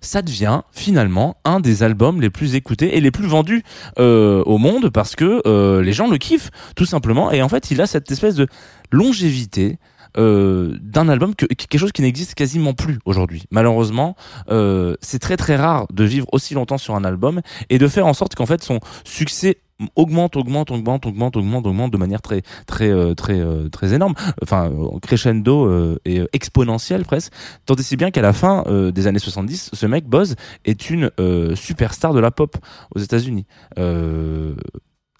ça 0.00 0.22
devient 0.22 0.62
finalement 0.72 1.36
un 1.44 1.60
des 1.60 1.82
albums 1.82 2.20
les 2.20 2.30
plus 2.30 2.54
écoutés 2.54 2.96
et 2.96 3.00
les 3.00 3.10
plus 3.10 3.26
vendus 3.26 3.62
euh, 3.98 4.42
au 4.44 4.58
monde 4.58 4.90
parce 4.90 5.16
que 5.16 5.42
euh, 5.46 5.82
les 5.82 5.92
gens 5.92 6.08
le 6.08 6.18
kiffent 6.18 6.50
tout 6.76 6.86
simplement. 6.86 7.32
Et 7.32 7.42
en 7.42 7.48
fait 7.48 7.70
il 7.70 7.80
a 7.80 7.86
cette 7.86 8.10
espèce 8.10 8.34
de 8.34 8.46
longévité 8.90 9.78
euh, 10.16 10.76
d'un 10.80 11.08
album 11.08 11.34
que, 11.34 11.46
quelque 11.46 11.78
chose 11.78 11.92
qui 11.92 12.02
n'existe 12.02 12.34
quasiment 12.34 12.74
plus 12.74 12.98
aujourd'hui 13.04 13.44
malheureusement 13.50 14.16
euh, 14.50 14.96
c'est 15.00 15.18
très 15.18 15.36
très 15.36 15.56
rare 15.56 15.86
de 15.92 16.04
vivre 16.04 16.26
aussi 16.32 16.54
longtemps 16.54 16.78
sur 16.78 16.94
un 16.94 17.04
album 17.04 17.40
et 17.68 17.78
de 17.78 17.88
faire 17.88 18.06
en 18.06 18.14
sorte 18.14 18.34
qu'en 18.34 18.46
fait 18.46 18.62
son 18.62 18.80
succès 19.04 19.58
augmente 19.94 20.36
augmente 20.36 20.70
augmente 20.70 21.06
augmente 21.06 21.36
augmente 21.36 21.66
augmente 21.66 21.92
de 21.92 21.98
manière 21.98 22.22
très 22.22 22.42
très 22.66 22.88
euh, 22.88 23.14
très 23.14 23.40
très 23.70 23.94
énorme 23.94 24.14
enfin 24.42 24.72
crescendo 25.02 25.96
et 26.04 26.22
exponentielle 26.32 27.04
presque 27.04 27.32
Tant 27.66 27.76
et 27.76 27.82
si 27.82 27.96
bien 27.96 28.10
qu'à 28.10 28.22
la 28.22 28.32
fin 28.32 28.64
des 28.92 29.06
années 29.06 29.18
70, 29.18 29.70
ce 29.72 29.86
mec, 29.86 30.06
Buzz, 30.06 30.36
est 30.64 30.90
une 30.90 31.10
superstar 31.54 32.14
de 32.14 32.20
la 32.20 32.30
pop 32.30 32.56
aux 32.94 32.98
États-Unis. 32.98 33.46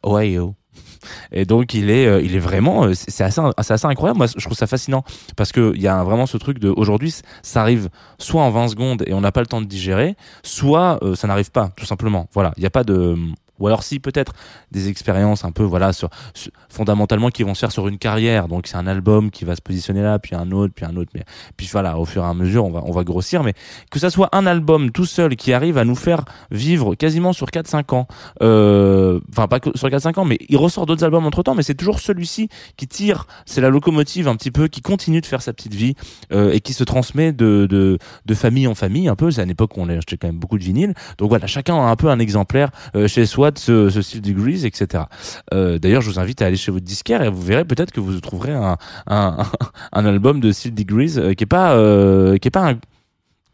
Ohio. 0.02 0.58
Et 1.33 1.45
donc 1.45 1.75
il 1.75 1.90
est, 1.90 2.07
euh, 2.07 2.21
il 2.23 2.35
est 2.35 2.40
vraiment, 2.40 2.85
euh, 2.85 2.93
c'est 2.95 3.25
assez, 3.25 3.40
assez 3.57 3.87
incroyable. 3.87 4.19
Moi, 4.19 4.26
je 4.26 4.45
trouve 4.45 4.57
ça 4.57 4.67
fascinant 4.67 5.05
parce 5.37 5.52
que 5.52 5.73
il 5.75 5.83
y 5.83 5.88
a 5.88 6.02
vraiment 6.05 6.26
ce 6.26 6.37
truc 6.37 6.59
de 6.59 6.71
aujourd'hui, 6.71 7.14
ça 7.43 7.61
arrive 7.61 7.88
soit 8.19 8.43
en 8.43 8.50
20 8.50 8.69
secondes 8.69 9.05
et 9.07 9.14
on 9.14 9.21
n'a 9.21 9.33
pas 9.33 9.40
le 9.40 9.47
temps 9.47 9.61
de 9.61 9.67
digérer, 9.67 10.17
soit 10.43 10.99
euh, 11.02 11.14
ça 11.14 11.28
n'arrive 11.28 11.50
pas, 11.50 11.71
tout 11.76 11.87
simplement. 11.87 12.28
Voilà, 12.33 12.52
il 12.57 12.61
n'y 12.61 12.67
a 12.67 12.71
pas 12.71 12.85
de, 12.85 13.17
ou 13.59 13.67
alors 13.67 13.83
si 13.83 13.99
peut-être 13.99 14.33
des 14.71 14.88
expériences 14.88 15.45
un 15.45 15.53
peu, 15.53 15.62
voilà, 15.62 15.93
sur, 15.93 16.09
fondamentalement 16.69 17.31
qui 17.31 17.43
vont 17.43 17.55
se 17.55 17.61
faire 17.61 17.73
sur 17.73 17.88
une 17.88 17.99
carrière. 17.99 18.49
Donc 18.49 18.67
c'est 18.67 18.77
un 18.77 18.87
album 18.87 19.31
qui 19.31 19.45
va 19.45 19.57
se 19.57 19.62
positionner 19.62 20.03
là, 20.03 20.19
puis 20.19 20.35
un 20.35 20.50
autre, 20.53 20.73
puis 20.75 20.85
un 20.85 20.97
autre, 20.97 21.11
mais 21.15 21.25
puis 21.57 21.69
voilà, 21.71 21.99
au 21.99 22.05
fur 22.05 22.23
et 22.23 22.27
à 22.27 22.35
mesure, 22.35 22.65
on 22.65 22.71
va, 22.71 22.83
on 22.85 22.93
va 22.93 23.05
grossir. 23.05 23.43
Mais 23.43 23.55
que 23.91 23.99
ça 23.99 24.11
soit 24.11 24.29
un 24.33 24.47
album 24.47 24.91
tout 24.91 25.07
seul 25.07 25.37
qui 25.37 25.53
arrive 25.53 25.79
à 25.79 25.85
nous 25.85 25.97
faire 25.97 26.25
vivre 26.50 26.95
quasiment 26.95 27.33
sur 27.33 27.49
4-5 27.49 27.95
ans, 27.95 28.07
euh, 28.43 29.21
enfin 29.31 29.49
pas 29.49 29.61
que 29.61 29.71
sur 29.77 29.88
4-5 29.88 30.21
ans, 30.21 30.25
mais 30.25 30.38
il 30.49 30.57
ressort 30.57 30.87
d'autres 30.87 31.05
albums 31.05 31.27
entre 31.27 31.43
temps, 31.43 31.55
mais 31.55 31.62
c'est 31.62 31.75
toujours 31.75 32.00
celui-ci 32.00 32.49
qui 32.77 32.87
tire, 32.87 33.27
c'est 33.47 33.61
la 33.61 33.71
locomotive 33.71 34.29
un 34.29 34.37
petit 34.37 34.50
peu, 34.50 34.69
qui 34.69 34.83
continue 34.83 35.21
de 35.21 35.27
faire 35.27 35.43
sa 35.43 35.53
petite 35.53 35.75
vie 35.75 35.95
euh, 36.33 36.53
et 36.53 36.61
qui 36.61 36.73
se 36.73 36.85
transmet 36.85 37.33
de, 37.33 37.67
de, 37.67 37.99
de 38.27 38.35
famille 38.35 38.67
en 38.67 38.75
famille 38.75 39.09
un 39.09 39.17
peu. 39.17 39.31
C'est 39.31 39.41
à 39.41 39.45
une 39.45 39.50
époque 39.50 39.77
où 39.77 39.81
on 39.81 39.88
achetait 39.88 40.17
quand 40.17 40.29
même 40.29 40.38
beaucoup 40.38 40.59
de 40.59 40.65
vinyles. 40.65 40.95
Donc 41.19 41.29
voilà, 41.29 41.47
chacun 41.47 41.75
a 41.77 41.91
un 41.91 41.97
peu 41.97 42.09
un 42.09 42.19
exemplaire 42.19 42.71
euh, 42.95 43.09
chez 43.09 43.27
soi 43.27 43.48
de 43.50 43.59
ce, 43.59 43.90
ce 43.90 44.02
style 44.02 44.21
Degrees, 44.21 44.64
etc. 44.64 45.05
Euh, 45.52 45.78
D'ailleurs, 45.78 46.02
je 46.02 46.11
vous 46.11 46.19
invite 46.19 46.43
à 46.43 46.47
aller 46.47 46.57
chez 46.57 46.71
votre 46.71 46.85
disquaire 46.85 47.23
et 47.23 47.28
vous 47.28 47.43
verrez 47.43 47.64
peut-être 47.64 47.93
que 47.93 48.00
vous 48.00 48.21
trouverez 48.21 48.52
un, 48.52 48.76
un, 49.07 49.37
album 49.93 50.40
de 50.40 50.52
Steel 50.52 50.75
Degrees 50.75 51.19
euh, 51.19 51.35
qui 51.35 51.45
est 51.45 51.47
pas 51.47 51.75
euh, 51.75 52.37
qui 52.38 52.49
est 52.49 52.52
pas 52.52 52.75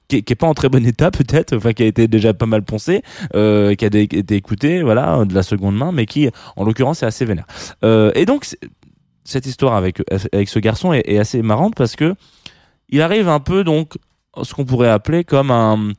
qui 0.08 0.16
est, 0.16 0.34
pas 0.34 0.46
en 0.46 0.54
très 0.54 0.68
bon 0.68 0.84
état 0.86 1.10
peut-être, 1.10 1.56
enfin 1.56 1.72
qui 1.72 1.82
a 1.82 1.86
été 1.86 2.08
déjà 2.08 2.34
pas 2.34 2.46
mal 2.46 2.62
poncé, 2.62 3.02
qui 3.32 3.38
a 3.38 3.72
été 3.72 4.34
écouté, 4.36 4.82
voilà, 4.82 5.24
de 5.24 5.34
la 5.34 5.42
seconde 5.42 5.76
main, 5.76 5.92
mais 5.92 6.04
qui, 6.06 6.28
en 6.56 6.64
l'occurrence, 6.64 7.02
est 7.02 7.06
assez 7.06 7.24
vénère. 7.24 7.46
Et 7.82 8.26
donc 8.26 8.46
cette 9.24 9.46
histoire 9.46 9.74
avec 9.74 10.02
avec 10.32 10.48
ce 10.48 10.58
garçon 10.58 10.92
est, 10.92 11.02
est 11.06 11.18
assez 11.18 11.40
marrante 11.40 11.74
parce 11.74 11.96
que 11.96 12.14
il 12.90 13.00
arrive 13.00 13.28
un 13.28 13.40
peu 13.40 13.64
donc 13.64 13.94
ce 14.42 14.54
qu'on 14.54 14.64
pourrait 14.64 14.90
appeler 14.90 15.24
comme 15.24 15.50
un 15.50 15.92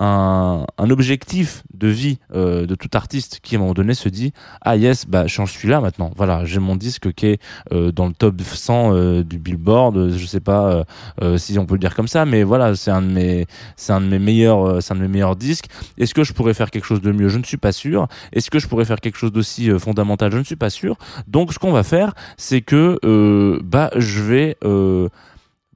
un, 0.00 0.64
un 0.78 0.90
objectif 0.90 1.62
de 1.74 1.88
vie 1.88 2.18
euh, 2.34 2.66
de 2.66 2.74
tout 2.74 2.88
artiste 2.94 3.40
qui 3.42 3.54
à 3.54 3.58
un 3.58 3.60
moment 3.60 3.74
donné 3.74 3.94
se 3.94 4.08
dit 4.08 4.32
ah 4.62 4.76
yes 4.76 5.06
bah 5.06 5.26
j'en 5.26 5.46
suis 5.46 5.68
là 5.68 5.80
maintenant. 5.80 6.10
Voilà 6.16 6.44
j'ai 6.44 6.58
mon 6.58 6.76
disque 6.76 7.12
qui 7.12 7.26
est 7.26 7.42
euh, 7.72 7.92
dans 7.92 8.06
le 8.06 8.14
top 8.14 8.40
100 8.40 8.94
euh, 8.94 9.22
du 9.22 9.38
Billboard 9.38 9.96
euh, 9.96 10.16
je 10.16 10.24
sais 10.24 10.40
pas 10.40 10.70
euh, 10.70 10.84
euh, 11.22 11.38
si 11.38 11.58
on 11.58 11.66
peut 11.66 11.74
le 11.74 11.80
dire 11.80 11.94
comme 11.94 12.08
ça 12.08 12.24
mais 12.24 12.42
voilà 12.42 12.74
c'est 12.76 12.90
un 12.90 13.02
de 13.02 13.08
mes 13.08 13.46
c'est 13.76 13.92
un 13.92 14.00
de 14.00 14.06
mes 14.06 14.18
meilleurs 14.18 14.82
c'est 14.82 14.94
un 14.94 14.96
de 14.96 15.02
mes 15.02 15.08
meilleurs 15.08 15.36
disques. 15.36 15.66
Est-ce 15.98 16.14
que 16.14 16.24
je 16.24 16.32
pourrais 16.32 16.54
faire 16.54 16.70
quelque 16.70 16.86
chose 16.86 17.02
de 17.02 17.12
mieux? 17.12 17.28
Je 17.28 17.38
ne 17.38 17.44
suis 17.44 17.56
pas 17.58 17.72
sûr. 17.72 18.08
Est-ce 18.32 18.50
que 18.50 18.58
je 18.58 18.68
pourrais 18.68 18.84
faire 18.84 19.00
quelque 19.00 19.18
chose 19.18 19.32
d'aussi 19.32 19.70
fondamental? 19.78 20.32
Je 20.32 20.38
ne 20.38 20.44
suis 20.44 20.56
pas 20.56 20.70
sûr. 20.70 20.96
Donc 21.26 21.52
ce 21.52 21.58
qu'on 21.58 21.72
va 21.72 21.82
faire 21.82 22.14
c'est 22.36 22.62
que 22.62 22.98
bah 23.62 23.90
je 23.96 24.22
vais 24.22 24.56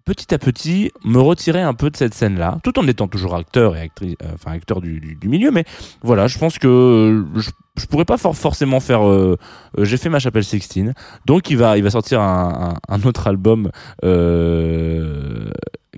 petit 0.05 0.35
à 0.35 0.39
petit 0.39 0.93
me 1.05 1.19
retirer 1.19 1.63
un 1.63 1.75
peu 1.75 1.91
de 1.91 1.97
cette 1.97 2.15
scène 2.15 2.39
là 2.39 2.59
tout 2.63 2.79
en 2.79 2.87
étant 2.87 3.09
toujours 3.09 3.35
acteur 3.35 3.77
et 3.77 3.81
actrice 3.81 4.17
euh, 4.23 4.33
enfin 4.35 4.53
acteur 4.53 4.81
du, 4.81 5.19
milieu 5.25 5.51
mais 5.51 5.65
voilà 6.03 6.27
je 6.27 6.39
pense 6.39 6.59
que 6.59 6.69
euh, 6.69 7.25
je, 7.41 7.51
je 7.77 7.87
pourrais 7.87 8.05
pas 8.05 8.19
for- 8.19 8.37
forcément 8.37 8.81
faire 8.81 9.07
euh, 9.09 9.39
j'ai 9.79 9.97
fait 9.97 10.11
ma 10.11 10.19
chapelle 10.19 10.45
Sixtine 10.45 10.93
donc 11.27 11.51
il 11.51 11.57
va 11.57 11.79
il 11.79 11.83
va 11.83 11.91
sortir 11.91 12.21
un, 12.21 12.77
autre 13.05 13.27
album 13.27 13.71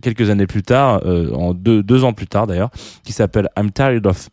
quelques 0.02 0.30
années 0.30 0.46
plus 0.46 0.62
tard 0.62 1.02
en 1.34 1.52
deux, 1.54 1.82
deux 1.82 2.04
ans 2.04 2.12
plus 2.12 2.26
tard 2.26 2.46
d'ailleurs 2.46 2.70
qui 3.02 3.12
s'appelle 3.12 3.48
I'm 3.58 3.70
Tired 3.72 4.06
of 4.06 4.28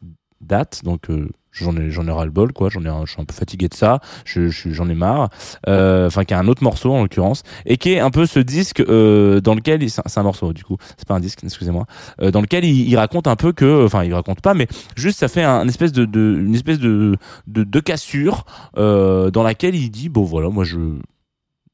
That 0.47 0.81
donc 0.83 1.07
j'en 1.53 1.77
ai 1.77 1.89
j'en 1.91 2.05
ai 2.07 2.11
ras 2.11 2.25
le 2.25 2.31
bol 2.31 2.51
quoi. 2.51 2.69
J'en 2.69 2.81
ai 2.81 3.05
je 3.05 3.11
suis 3.13 3.21
un 3.21 3.25
peu 3.25 3.33
fatigué 3.33 3.69
de 3.69 3.73
ça. 3.73 3.99
Je 4.25 4.49
je- 4.49 4.69
j'en 4.71 4.89
ai 4.89 4.95
marre. 4.95 5.29
Euh, 5.67 6.07
enfin 6.07 6.25
qui 6.25 6.33
a 6.33 6.39
un 6.39 6.47
autre 6.49 6.63
morceau 6.63 6.91
en 6.93 7.01
l'occurrence 7.03 7.43
et 7.65 7.77
qui 7.77 7.93
est 7.93 7.99
un 7.99 8.09
peu 8.11 8.25
ce 8.25 8.39
disque 8.39 8.81
euh, 8.81 9.39
dans 9.39 9.55
lequel 9.55 9.89
c'est 9.89 10.17
un- 10.17 10.23
morceau 10.23 10.51
du 10.53 10.63
coup. 10.65 10.77
C'est 10.97 11.07
pas 11.07 11.15
un 11.15 11.19
disque 11.21 11.39
excusez-moi. 11.43 11.85
Euh, 12.21 12.31
dans 12.31 12.41
lequel 12.41 12.65
il, 12.65 12.95
raconte 12.97 13.27
un 13.27 13.35
peu 13.35 13.53
que 13.53 13.85
enfin 13.85 14.03
il 14.03 14.13
raconte 14.13 14.41
pas 14.41 14.53
mais 14.53 14.67
juste 14.95 15.19
ça 15.19 15.27
fait 15.27 15.43
un, 15.43 15.61
une 15.63 15.69
espèce 15.69 15.91
de, 15.91 16.03
une 16.05 16.55
espèce 16.55 16.79
de 16.79 17.15
de, 17.47 17.63
de 17.63 17.79
cassure 17.79 18.45
euh, 18.77 19.29
dans 19.31 19.43
laquelle 19.43 19.75
il 19.75 19.89
dit 19.89 20.09
bon 20.09 20.23
voilà 20.23 20.49
moi 20.49 20.63
je 20.63 20.77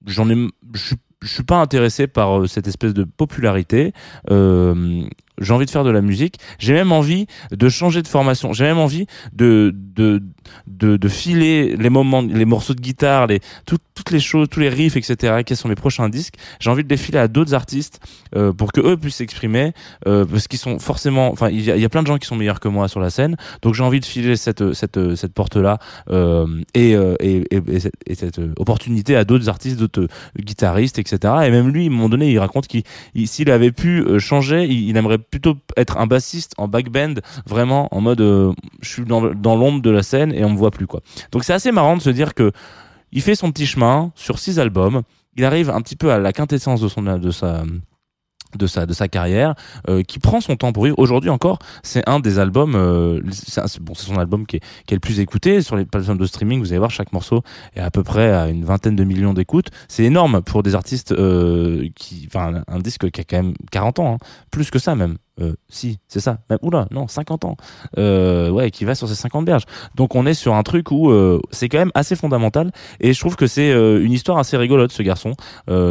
j'en 0.06 0.30
ai 0.30 0.36
je 0.74 0.80
suis 0.88 0.96
je 1.22 1.28
suis 1.28 1.44
pas 1.44 1.58
intéressé 1.58 2.08
par 2.08 2.40
euh, 2.40 2.48
cette 2.48 2.68
espèce 2.68 2.94
de 2.94 3.04
popularité 3.04 3.92
euh, 4.32 5.04
j'ai 5.40 5.54
envie 5.54 5.66
de 5.66 5.72
faire 5.72 5.84
de 5.84 5.90
la 5.90 6.02
musique. 6.02 6.40
J'ai 6.60 6.74
même 6.74 6.92
envie 6.92 7.28
de 7.52 7.70
changer 7.70 8.02
de 8.02 8.08
formation. 8.08 8.54
J'ai 8.54 8.66
même 8.66 8.78
envie 8.78 9.06
de 9.34 9.74
de, 10.68 10.98
de 10.98 11.08
filer 11.10 11.76
les 11.78 11.90
moments 11.90 12.22
les 12.22 12.46
morceaux 12.46 12.74
de 12.74 12.82
guitare 12.82 13.28
les 13.28 13.40
tout- 13.66 13.78
toutes 13.96 14.12
les 14.12 14.20
choses 14.20 14.48
tous 14.50 14.60
les 14.62 14.70
riffs 14.70 14.96
etc 14.96 15.44
quels 15.46 15.58
sont 15.58 15.68
mes 15.68 15.76
prochains 15.76 16.10
disques. 16.10 16.36
J'ai 16.60 16.70
envie 16.70 16.84
de 16.84 16.90
les 16.90 16.98
filer 16.98 17.20
à 17.20 17.28
d'autres 17.28 17.54
artistes 17.54 18.00
euh, 18.36 18.54
pour 18.54 18.72
que 18.72 18.80
eux 18.82 18.98
puissent 18.98 19.16
s'exprimer 19.18 19.74
euh, 20.08 20.26
parce 20.26 20.48
qu'ils 20.48 20.60
sont 20.60 20.80
forcément 20.80 21.32
enfin 21.32 21.50
il 21.50 21.62
y 21.64 21.86
a, 21.86 21.90
plein 21.90 22.02
de 22.04 22.08
gens 22.08 22.18
qui 22.18 22.28
sont 22.28 22.36
meilleurs 22.36 22.60
que 22.60 22.68
moi 22.70 22.88
sur 22.88 23.00
la 23.00 23.10
scène. 23.10 23.36
Donc 23.62 23.74
j'ai 23.74 23.84
envie 23.84 24.00
de 24.00 24.06
filer 24.06 24.36
cette 24.38 24.74
cette 24.74 25.16
cette 25.16 25.34
porte 25.34 25.58
là 25.58 25.80
euh, 26.12 26.48
et, 26.74 26.92
et, 26.92 27.44
et, 27.52 27.62
et 27.68 27.80
cette, 27.80 27.94
et 28.08 28.16
cette, 28.16 28.40
opportunité 28.58 29.16
à 29.16 29.26
d'autres 29.26 29.50
artistes 29.50 29.78
d'autres 29.80 30.08
guitaristes 30.40 31.00
etc 31.00 31.34
et 31.46 31.52
même 31.52 31.70
lui 31.70 31.84
à 31.84 31.88
un 31.88 31.90
moment 31.92 32.10
donné 32.10 32.32
il 32.32 32.40
raconte 32.40 32.68
qu'il 32.68 32.84
il- 33.16 33.28
s'il 33.28 33.52
avait 33.52 33.72
pu 33.72 34.04
changer 34.20 34.66
il, 34.66 34.96
aimerait 34.98 35.18
plutôt 35.18 35.56
être 35.78 35.98
un 35.98 36.08
bassiste 36.08 36.54
en 36.58 36.68
back 36.68 36.90
band 36.90 37.16
vraiment 37.46 37.88
en 37.94 38.02
mode 38.02 38.20
je 38.82 38.90
suis 38.90 39.04
dans, 39.04 39.34
dans 39.34 39.56
l'ombre 39.56 39.82
de 39.82 39.89
la 39.92 40.04
scène 40.04 40.34
et 40.34 40.44
on 40.44 40.50
me 40.50 40.58
voit 40.58 40.72
plus 40.72 40.88
quoi. 40.88 41.02
Donc 41.32 41.44
c'est 41.44 41.54
assez 41.54 41.72
marrant 41.72 41.98
de 41.98 42.02
se 42.02 42.10
dire 42.10 42.34
que 42.34 42.52
il 43.12 43.22
fait 43.22 43.36
son 43.36 43.52
petit 43.52 43.66
chemin 43.66 44.12
sur 44.16 44.40
six 44.40 44.60
albums. 44.60 45.02
Il 45.36 45.46
arrive 45.46 45.70
un 45.70 45.82
petit 45.82 45.96
peu 45.96 46.12
à 46.12 46.20
la 46.20 46.34
quintessence 46.34 46.82
de 46.82 46.88
son 46.88 47.02
de 47.02 47.32
sa 47.32 47.64
de 48.56 48.68
sa 48.68 48.86
de 48.86 48.94
sa 48.94 49.08
carrière 49.08 49.54
euh, 49.88 50.02
qui 50.02 50.20
prend 50.20 50.42
son 50.42 50.56
temps 50.56 50.72
pour 50.74 50.86
vivre 50.86 50.98
aujourd'hui 50.98 51.30
encore 51.30 51.60
c'est 51.84 52.08
un 52.10 52.20
des 52.20 52.40
albums 52.40 52.74
euh, 52.76 53.22
c'est 53.32 53.80
bon 53.80 53.94
c'est 53.94 54.08
son 54.08 54.18
album 54.18 54.48
qui 54.48 54.58
est, 54.58 54.92
le 54.92 55.00
plus 55.00 55.20
écouté. 55.20 55.62
Sur 55.62 55.76
les 55.76 55.86
plateformes 55.86 56.18
de 56.18 56.26
streaming 56.26 56.60
vous 56.60 56.72
allez 56.72 56.80
voir 56.80 56.92
chaque 56.92 57.14
morceau 57.14 57.44
est 57.76 57.80
à 57.80 57.92
peu 57.92 58.04
près 58.04 58.32
à 58.32 58.48
une 58.48 58.66
vingtaine 58.66 58.96
de 58.96 59.04
millions 59.04 59.34
d'écoutes. 59.34 59.70
C'est 59.88 60.04
énorme 60.04 60.42
pour 60.42 60.64
des 60.64 60.76
artistes 60.76 61.12
euh, 61.12 61.88
qui 61.96 62.28
enfin 62.28 62.56
un, 62.68 62.76
un 62.76 62.80
disque 62.80 63.10
qui 63.12 63.22
a 63.22 63.24
quand 63.24 63.38
même 63.38 63.54
40 63.72 64.00
ans 64.00 64.14
hein. 64.16 64.26
plus 64.52 64.72
que 64.72 64.80
ça 64.80 64.96
même 64.96 65.18
euh, 65.42 65.54
si 65.70 66.00
c'est 66.08 66.20
ça. 66.20 66.40
Oula 66.62 66.88
non 66.92 67.08
50 67.08 67.46
ans. 67.46 67.56
Euh, 67.98 68.50
ouais 68.50 68.72
qui 68.72 68.86
va 68.86 68.96
sur 68.96 69.08
ses 69.08 69.16
50 69.16 69.46
berges. 69.46 69.64
Donc 69.96 70.16
on 70.16 70.26
est 70.26 70.34
sur 70.34 70.56
un 70.56 70.64
truc 70.64 70.92
où 70.92 71.10
euh, 71.10 71.40
c'est 71.52 71.70
quand 71.70 71.78
même 71.78 71.92
assez 71.94 72.16
fondamental. 72.16 72.72
Et 73.00 73.14
je 73.14 73.20
trouve 73.20 73.36
que 73.36 73.48
c'est 73.48 73.72
une 73.72 74.12
histoire 74.12 74.38
assez 74.38 74.58
rigolote 74.58 74.92
ce 74.92 75.04
garçon 75.04 75.34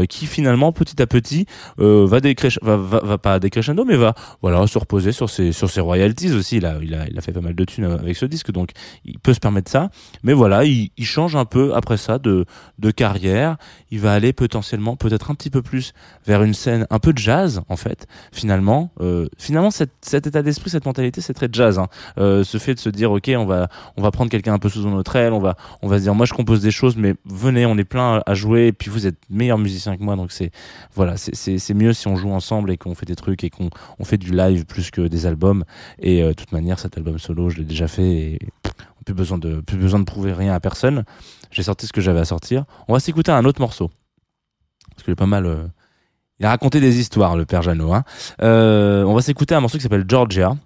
qui 0.08 0.26
finalement 0.26 0.72
petit 0.72 1.00
à 1.00 1.06
petit 1.06 1.46
va, 1.78 2.20
va, 2.62 2.76
va, 2.76 3.00
va 3.00 3.18
pas 3.18 3.38
décrescendo 3.38 3.84
mais 3.84 3.96
va 3.96 4.14
voilà 4.42 4.66
se 4.66 4.78
reposer 4.78 5.12
sur 5.12 5.30
ses 5.30 5.52
sur 5.52 5.70
ses 5.70 5.80
royalties 5.80 6.32
aussi. 6.32 6.56
Il 6.56 6.66
a 6.66 6.78
il 6.82 6.94
a 6.94 7.06
il 7.08 7.18
a 7.18 7.20
fait 7.20 7.32
pas 7.32 7.40
mal 7.40 7.54
de 7.54 7.64
thunes 7.64 7.84
avec 7.84 8.16
ce 8.16 8.26
disque 8.26 8.50
donc 8.52 8.70
il 9.04 9.18
peut 9.18 9.34
se 9.34 9.40
permettre 9.40 9.70
ça. 9.70 9.90
Mais 10.22 10.32
voilà 10.32 10.64
il, 10.64 10.90
il 10.96 11.06
change 11.06 11.36
un 11.36 11.44
peu 11.44 11.74
après 11.74 11.96
ça 11.96 12.18
de 12.18 12.44
de 12.78 12.90
carrière. 12.90 13.56
Il 13.90 14.00
va 14.00 14.12
aller 14.12 14.32
potentiellement 14.32 14.96
peut-être 14.96 15.30
un 15.30 15.34
petit 15.34 15.50
peu 15.50 15.62
plus 15.62 15.92
vers 16.26 16.42
une 16.42 16.54
scène 16.54 16.86
un 16.90 16.98
peu 16.98 17.12
de 17.12 17.18
jazz 17.18 17.62
en 17.68 17.76
fait 17.76 18.06
finalement 18.32 18.90
finalement 19.38 19.70
cet, 19.70 19.90
état 20.12 20.42
d'esprit, 20.42 20.68
cette 20.70 20.84
mentalité, 20.84 21.20
c'est 21.20 21.32
très 21.32 21.48
jazz. 21.50 21.78
Hein. 21.78 21.86
Euh, 22.18 22.44
ce 22.44 22.58
fait 22.58 22.74
de 22.74 22.80
se 22.80 22.88
dire 22.88 23.10
ok, 23.12 23.30
on 23.36 23.46
va 23.46 23.68
on 23.96 24.02
va 24.02 24.10
prendre 24.10 24.30
quelqu'un 24.30 24.52
un 24.52 24.58
peu 24.58 24.68
sous 24.68 24.86
notre 24.88 25.16
aile, 25.16 25.32
on 25.32 25.38
va 25.38 25.56
on 25.80 25.88
va 25.88 25.98
se 25.98 26.02
dire 26.02 26.14
moi 26.14 26.26
je 26.26 26.34
compose 26.34 26.60
des 26.60 26.70
choses, 26.70 26.96
mais 26.96 27.14
venez, 27.24 27.64
on 27.64 27.78
est 27.78 27.84
plein 27.84 28.22
à 28.26 28.34
jouer, 28.34 28.66
et 28.66 28.72
puis 28.72 28.90
vous 28.90 29.06
êtes 29.06 29.16
meilleurs 29.30 29.58
musiciens 29.58 29.96
que 29.96 30.02
moi, 30.02 30.16
donc 30.16 30.32
c'est 30.32 30.50
voilà, 30.94 31.16
c'est- 31.16 31.74
mieux 31.74 31.92
si 31.92 32.08
on 32.08 32.16
joue 32.16 32.30
ensemble 32.30 32.72
et 32.72 32.76
qu'on 32.76 32.94
fait 32.94 33.06
des 33.06 33.14
trucs 33.14 33.44
et 33.44 33.50
qu'on 33.50 33.70
on 34.00 34.04
fait 34.04 34.16
du 34.16 34.32
live 34.32 34.64
plus 34.66 34.90
que 34.90 35.02
des 35.02 35.26
albums. 35.26 35.64
Et 36.00 36.22
euh, 36.22 36.28
de 36.28 36.32
toute 36.32 36.50
manière, 36.50 36.80
cet 36.80 36.96
album 36.96 37.18
solo, 37.18 37.50
je 37.50 37.58
l'ai 37.58 37.64
déjà 37.64 37.86
fait 37.86 38.02
et 38.02 38.38
pff, 38.62 38.72
plus 39.04 39.14
besoin 39.14 39.38
de 39.38 39.60
plus 39.60 39.76
besoin 39.76 40.00
de 40.00 40.04
prouver 40.04 40.32
rien 40.32 40.54
à 40.54 40.60
personne. 40.60 41.04
J'ai 41.52 41.62
sorti 41.62 41.86
ce 41.86 41.92
que 41.92 42.00
j'avais 42.00 42.20
à 42.20 42.24
sortir. 42.24 42.64
On 42.88 42.94
va 42.94 43.00
s'écouter 43.00 43.30
un 43.30 43.44
autre 43.44 43.60
morceau 43.60 43.90
parce 44.90 45.04
qu'il 45.04 45.12
est 45.12 45.16
pas 45.16 45.26
mal. 45.26 45.70
Il 46.40 46.46
a 46.46 46.50
raconté 46.50 46.80
des 46.80 47.00
histoires, 47.00 47.36
le 47.36 47.44
père 47.46 47.62
Jeannot. 47.62 47.92
Hein. 47.92 48.04
Euh, 48.42 49.02
on 49.02 49.14
va 49.14 49.22
s'écouter 49.22 49.54
un 49.54 49.60
morceau 49.60 49.78
qui 49.78 49.82
s'appelle 49.82 50.04
Georgia. 50.06 50.56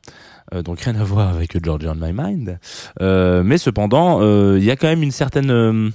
Euh, 0.53 0.63
donc 0.63 0.81
rien 0.81 0.95
à 0.97 1.05
voir 1.05 1.29
avec 1.29 1.63
Georgia 1.65 1.93
on 1.93 1.95
My 1.95 2.13
Mind. 2.13 2.59
Euh, 3.01 3.43
mais 3.43 3.57
cependant, 3.57 4.21
il 4.57 4.65
y 4.65 4.71
a 4.71 4.77
quand 4.77 4.89
même 4.89 5.03
une 5.03 5.13
certaine... 5.13 5.93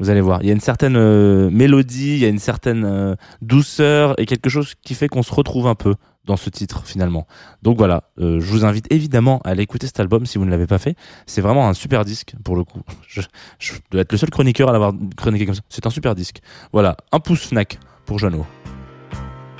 vous 0.00 0.10
allez 0.10 0.22
voir, 0.22 0.42
il 0.42 0.46
y 0.46 0.50
a 0.50 0.54
une 0.54 0.60
certaine 0.60 1.50
mélodie, 1.50 2.14
il 2.14 2.18
y 2.20 2.24
a 2.24 2.28
une 2.28 2.38
certaine 2.38 3.16
douceur 3.42 4.18
et 4.18 4.24
quelque 4.24 4.48
chose 4.48 4.74
qui 4.82 4.94
fait 4.94 5.08
qu'on 5.08 5.22
se 5.22 5.34
retrouve 5.34 5.66
un 5.66 5.74
peu 5.74 5.94
dans 6.24 6.36
ce 6.36 6.48
titre 6.48 6.82
finalement. 6.86 7.26
Donc 7.62 7.76
voilà, 7.76 8.04
je 8.18 8.38
vous 8.38 8.64
invite 8.64 8.86
évidemment 8.90 9.40
à 9.44 9.50
aller 9.50 9.62
écouter 9.62 9.86
cet 9.86 10.00
album 10.00 10.24
si 10.24 10.38
vous 10.38 10.46
ne 10.46 10.50
l'avez 10.50 10.66
pas 10.66 10.78
fait. 10.78 10.94
C'est 11.26 11.42
vraiment 11.42 11.68
un 11.68 11.74
super 11.74 12.06
disque 12.06 12.34
pour 12.44 12.56
le 12.56 12.64
coup. 12.64 12.80
Je, 13.08 13.20
je 13.58 13.72
dois 13.90 14.02
être 14.02 14.12
le 14.12 14.18
seul 14.18 14.30
chroniqueur 14.30 14.68
à 14.68 14.72
l'avoir 14.72 14.92
chroniqué 15.16 15.44
comme 15.44 15.54
ça. 15.54 15.62
C'est 15.68 15.86
un 15.86 15.90
super 15.90 16.14
disque. 16.14 16.40
Voilà, 16.72 16.96
un 17.12 17.20
pouce 17.20 17.46
Fnac 17.46 17.78
pour 18.08 18.18
Jeannot. 18.18 18.46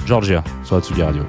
Georgia 0.07 0.43
sur 0.65 0.77
Atsugi 0.77 1.03
Radio. 1.03 1.23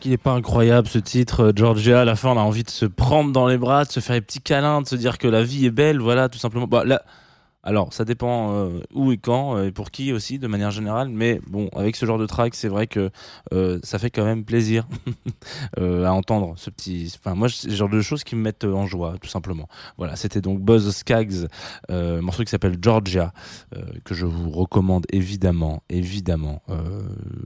Qu'il 0.00 0.12
est 0.12 0.16
pas 0.16 0.32
incroyable 0.32 0.88
ce 0.88 0.98
titre, 0.98 1.44
euh, 1.44 1.52
Georgia 1.54 2.00
À 2.00 2.04
la 2.04 2.16
fin, 2.16 2.30
on 2.30 2.36
a 2.36 2.42
envie 2.42 2.64
de 2.64 2.70
se 2.70 2.86
prendre 2.86 3.30
dans 3.32 3.46
les 3.46 3.58
bras, 3.58 3.84
de 3.84 3.92
se 3.92 4.00
faire 4.00 4.16
des 4.16 4.20
petits 4.20 4.40
câlins, 4.40 4.82
de 4.82 4.88
se 4.88 4.96
dire 4.96 5.18
que 5.18 5.28
la 5.28 5.44
vie 5.44 5.66
est 5.66 5.70
belle, 5.70 6.00
voilà, 6.00 6.28
tout 6.28 6.38
simplement. 6.38 6.66
Bah, 6.66 6.84
Alors, 7.62 7.92
ça 7.92 8.06
dépend 8.06 8.54
euh, 8.54 8.80
où 8.94 9.12
et 9.12 9.18
quand 9.18 9.56
euh, 9.56 9.66
et 9.66 9.70
pour 9.70 9.90
qui 9.90 10.12
aussi, 10.12 10.38
de 10.38 10.46
manière 10.46 10.70
générale. 10.70 11.10
Mais 11.10 11.40
bon, 11.46 11.68
avec 11.76 11.94
ce 11.94 12.06
genre 12.06 12.18
de 12.18 12.26
track, 12.26 12.54
c'est 12.54 12.68
vrai 12.68 12.86
que 12.86 13.10
euh, 13.52 13.78
ça 13.82 13.98
fait 13.98 14.10
quand 14.10 14.24
même 14.24 14.44
plaisir 14.44 14.86
à 15.76 16.12
entendre 16.12 16.54
ce 16.56 16.70
petit. 16.70 17.14
Enfin, 17.18 17.34
moi, 17.34 17.48
c'est 17.50 17.68
le 17.68 17.74
genre 17.74 17.90
de 17.90 18.00
choses 18.00 18.24
qui 18.24 18.34
me 18.34 18.40
mettent 18.40 18.64
en 18.64 18.86
joie, 18.86 19.16
tout 19.20 19.28
simplement. 19.28 19.68
Voilà, 19.98 20.16
c'était 20.16 20.40
donc 20.40 20.60
Buzz 20.60 20.90
Skaggs, 20.94 21.46
un 21.88 22.20
morceau 22.22 22.44
qui 22.44 22.50
s'appelle 22.50 22.78
Georgia, 22.80 23.32
que 24.04 24.14
je 24.14 24.26
vous 24.26 24.50
recommande 24.50 25.06
évidemment, 25.10 25.82
évidemment, 25.88 26.62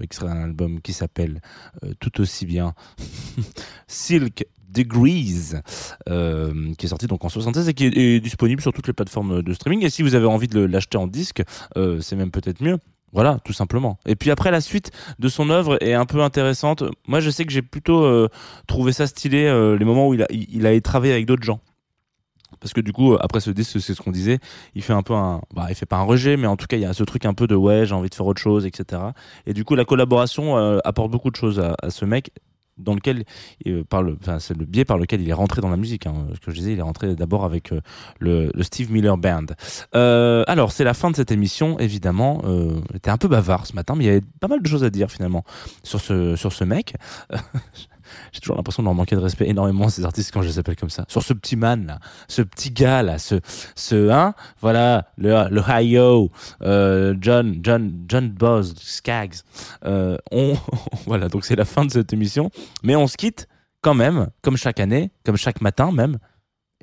extrait 0.00 0.26
d'un 0.26 0.42
album 0.42 0.80
qui 0.80 0.92
s'appelle 0.92 1.40
tout 1.98 2.20
aussi 2.20 2.46
bien 2.46 2.74
Silk 3.86 4.46
Degrees, 4.74 5.54
euh, 6.08 6.74
qui 6.76 6.86
est 6.86 6.88
sorti 6.88 7.06
donc 7.06 7.24
en 7.24 7.28
76 7.28 7.68
et 7.68 7.74
qui 7.74 7.86
est, 7.86 8.20
disponible 8.20 8.60
sur 8.60 8.72
toutes 8.72 8.86
les 8.86 8.92
plateformes 8.92 9.42
de 9.42 9.52
streaming. 9.54 9.84
Et 9.84 9.90
si 9.90 10.02
vous 10.02 10.14
avez 10.14 10.26
envie 10.26 10.48
de 10.48 10.60
l'acheter 10.60 10.98
en 10.98 11.06
disque, 11.06 11.42
euh, 11.76 12.00
c'est 12.00 12.16
même 12.16 12.30
peut-être 12.30 12.60
mieux. 12.60 12.78
Voilà, 13.12 13.38
tout 13.44 13.52
simplement. 13.52 13.98
Et 14.06 14.16
puis 14.16 14.32
après, 14.32 14.50
la 14.50 14.60
suite 14.60 14.90
de 15.20 15.28
son 15.28 15.48
œuvre 15.48 15.78
est 15.80 15.94
un 15.94 16.04
peu 16.04 16.20
intéressante. 16.22 16.82
Moi, 17.06 17.20
je 17.20 17.30
sais 17.30 17.44
que 17.44 17.52
j'ai 17.52 17.62
plutôt 17.62 18.02
euh, 18.02 18.28
trouvé 18.66 18.92
ça 18.92 19.06
stylé 19.06 19.44
les 19.78 19.84
moments 19.84 20.08
où 20.08 20.14
il 20.14 20.22
a, 20.22 20.26
il, 20.30 20.82
travaillé 20.82 21.12
avec 21.12 21.26
d'autres 21.26 21.44
gens. 21.44 21.60
Parce 22.60 22.72
que 22.72 22.80
du 22.80 22.92
coup, 22.92 23.14
après 23.20 23.40
ce 23.40 23.50
disque, 23.50 23.80
c'est 23.80 23.94
ce 23.94 24.00
qu'on 24.00 24.10
disait, 24.10 24.38
il 24.74 24.82
fait 24.82 24.92
un 24.92 25.02
peu 25.02 25.12
un, 25.14 25.42
bah, 25.54 25.66
il 25.68 25.74
fait 25.74 25.86
pas 25.86 25.98
un 25.98 26.02
rejet, 26.02 26.36
mais 26.36 26.46
en 26.46 26.56
tout 26.56 26.66
cas, 26.66 26.76
il 26.76 26.82
y 26.82 26.86
a 26.86 26.92
ce 26.92 27.04
truc 27.04 27.24
un 27.24 27.34
peu 27.34 27.46
de 27.46 27.54
ouais, 27.54 27.86
j'ai 27.86 27.94
envie 27.94 28.08
de 28.08 28.14
faire 28.14 28.26
autre 28.26 28.40
chose, 28.40 28.66
etc. 28.66 29.02
Et 29.46 29.52
du 29.52 29.64
coup, 29.64 29.76
la 29.76 29.84
collaboration 29.84 30.56
apporte 30.84 31.10
beaucoup 31.10 31.30
de 31.30 31.36
choses 31.36 31.60
à 31.60 31.90
ce 31.90 32.04
mec 32.04 32.30
dans 32.78 32.94
lequel 32.94 33.24
euh, 33.66 33.84
par 33.84 34.02
le 34.02 34.16
enfin 34.20 34.38
c'est 34.38 34.56
le 34.56 34.64
biais 34.64 34.84
par 34.84 34.98
lequel 34.98 35.20
il 35.20 35.28
est 35.28 35.34
rentré 35.34 35.60
dans 35.60 35.68
la 35.68 35.76
musique 35.76 36.06
hein. 36.06 36.26
ce 36.34 36.40
que 36.40 36.50
je 36.50 36.56
disais 36.56 36.72
il 36.72 36.78
est 36.78 36.82
rentré 36.82 37.14
d'abord 37.14 37.44
avec 37.44 37.72
euh, 37.72 37.80
le, 38.18 38.50
Steve 38.62 38.90
Miller 38.90 39.16
Band 39.16 39.46
euh, 39.94 40.44
alors 40.46 40.72
c'est 40.72 40.84
la 40.84 40.94
fin 40.94 41.10
de 41.10 41.16
cette 41.16 41.30
émission 41.30 41.78
évidemment 41.78 42.42
euh, 42.44 42.80
était 42.94 43.10
un 43.10 43.18
peu 43.18 43.28
bavard 43.28 43.66
ce 43.66 43.74
matin 43.74 43.94
mais 43.96 44.04
il 44.04 44.06
y 44.06 44.10
avait 44.10 44.22
pas 44.40 44.48
mal 44.48 44.62
de 44.62 44.66
choses 44.66 44.84
à 44.84 44.90
dire 44.90 45.10
finalement 45.10 45.44
sur 45.82 46.00
ce 46.00 46.36
sur 46.36 46.52
ce 46.52 46.64
mec 46.64 46.94
j'ai 48.32 48.40
toujours 48.40 48.56
l'impression 48.56 48.82
de 48.82 48.88
manquer 48.88 49.16
de 49.16 49.20
respect 49.20 49.48
énormément 49.48 49.88
ces 49.88 50.04
artistes 50.04 50.32
quand 50.32 50.42
je 50.42 50.48
les 50.48 50.58
appelle 50.58 50.76
comme 50.76 50.90
ça. 50.90 51.04
Sur 51.08 51.22
ce 51.22 51.32
petit 51.32 51.56
man 51.56 51.86
là 51.86 51.98
ce 52.28 52.42
petit 52.42 52.70
gars 52.70 53.02
là 53.02 53.18
ce 53.18 53.40
ce 53.74 54.10
hein 54.10 54.34
voilà 54.60 55.08
le 55.16 55.48
le 55.50 55.62
hi-yo 55.66 56.30
euh, 56.62 57.14
John 57.20 57.58
John 57.62 58.04
John 58.08 58.28
Buzz 58.30 58.74
Skaggs 58.78 59.36
euh, 59.84 60.16
on 60.30 60.56
voilà 61.06 61.28
donc 61.28 61.44
c'est 61.44 61.56
la 61.56 61.64
fin 61.64 61.84
de 61.84 61.90
cette 61.90 62.12
émission. 62.12 62.50
Mais 62.82 62.96
on 62.96 63.06
se 63.06 63.16
quitte 63.16 63.48
quand 63.80 63.94
même 63.94 64.28
comme 64.42 64.56
chaque 64.56 64.80
année 64.80 65.10
comme 65.24 65.36
chaque 65.36 65.60
matin 65.60 65.92
même 65.92 66.18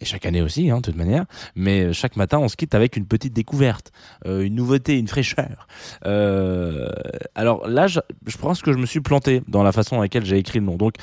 et 0.02 0.06
chaque 0.06 0.26
année 0.26 0.42
aussi, 0.42 0.70
hein, 0.70 0.78
de 0.78 0.82
toute 0.82 0.96
manière. 0.96 1.26
Mais 1.56 1.94
chaque 1.94 2.16
matin, 2.16 2.40
on 2.40 2.48
se 2.48 2.58
quitte 2.58 2.76
avec 2.76 2.98
une 2.98 3.06
petite 3.06 3.34
découverte, 3.34 3.92
euh, 4.26 4.42
une 4.42 4.56
nouveauté, 4.56 4.98
une 4.98 5.08
fraîcheur. 5.08 5.68
Euh, 6.06 6.90
alors 7.36 7.68
là, 7.68 7.88
je, 7.88 8.00
je 8.26 8.38
pense 8.38 8.62
que 8.62 8.74
je 8.74 8.78
me 8.78 8.86
suis 8.86 9.02
planté 9.02 9.44
dans 9.48 9.64
la 9.64 9.72
façon 9.72 9.96
dans 9.96 10.02
laquelle 10.02 10.26
j'ai 10.26 10.38
écrit 10.38 10.60
le 10.60 10.66
nom. 10.66 10.76
Donc 10.76 10.96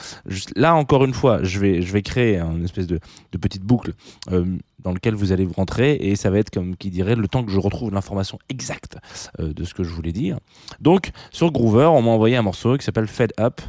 là, 0.57 0.75
encore 0.75 1.05
une 1.05 1.15
fois, 1.15 1.43
je 1.43 1.59
vais, 1.61 1.81
je 1.83 1.93
vais 1.93 2.03
créer 2.03 2.39
une 2.39 2.65
espèce 2.65 2.87
de, 2.87 2.99
de 3.33 3.39
petite 3.39 3.63
boucle 3.63 3.93
euh, 4.33 4.45
dans 4.81 4.93
lequel 4.93 5.15
vous 5.15 5.33
allez 5.33 5.45
vous 5.45 5.55
rentrer 5.55 5.95
et 5.95 6.17
ça 6.17 6.31
va 6.31 6.39
être 6.39 6.51
comme 6.51 6.77
qui 6.77 6.91
dirait 6.91 7.17
le 7.17 7.29
temps 7.29 7.45
que 7.45 7.51
je 7.51 7.59
retrouve 7.59 7.93
l'information 7.93 8.39
exacte 8.49 8.97
euh, 9.41 9.53
de 9.53 9.65
ce 9.65 9.75
que 9.75 9.85
je 9.85 9.91
voulais 9.91 10.13
dire. 10.13 10.39
Donc 10.81 11.11
sur 11.31 11.51
Groover, 11.51 11.87
on 11.87 12.03
m'a 12.03 12.11
envoyé 12.11 12.37
un 12.37 12.43
morceau 12.43 12.77
qui 12.77 12.85
s'appelle 12.85 13.09
Fed 13.09 13.33
Up. 13.41 13.61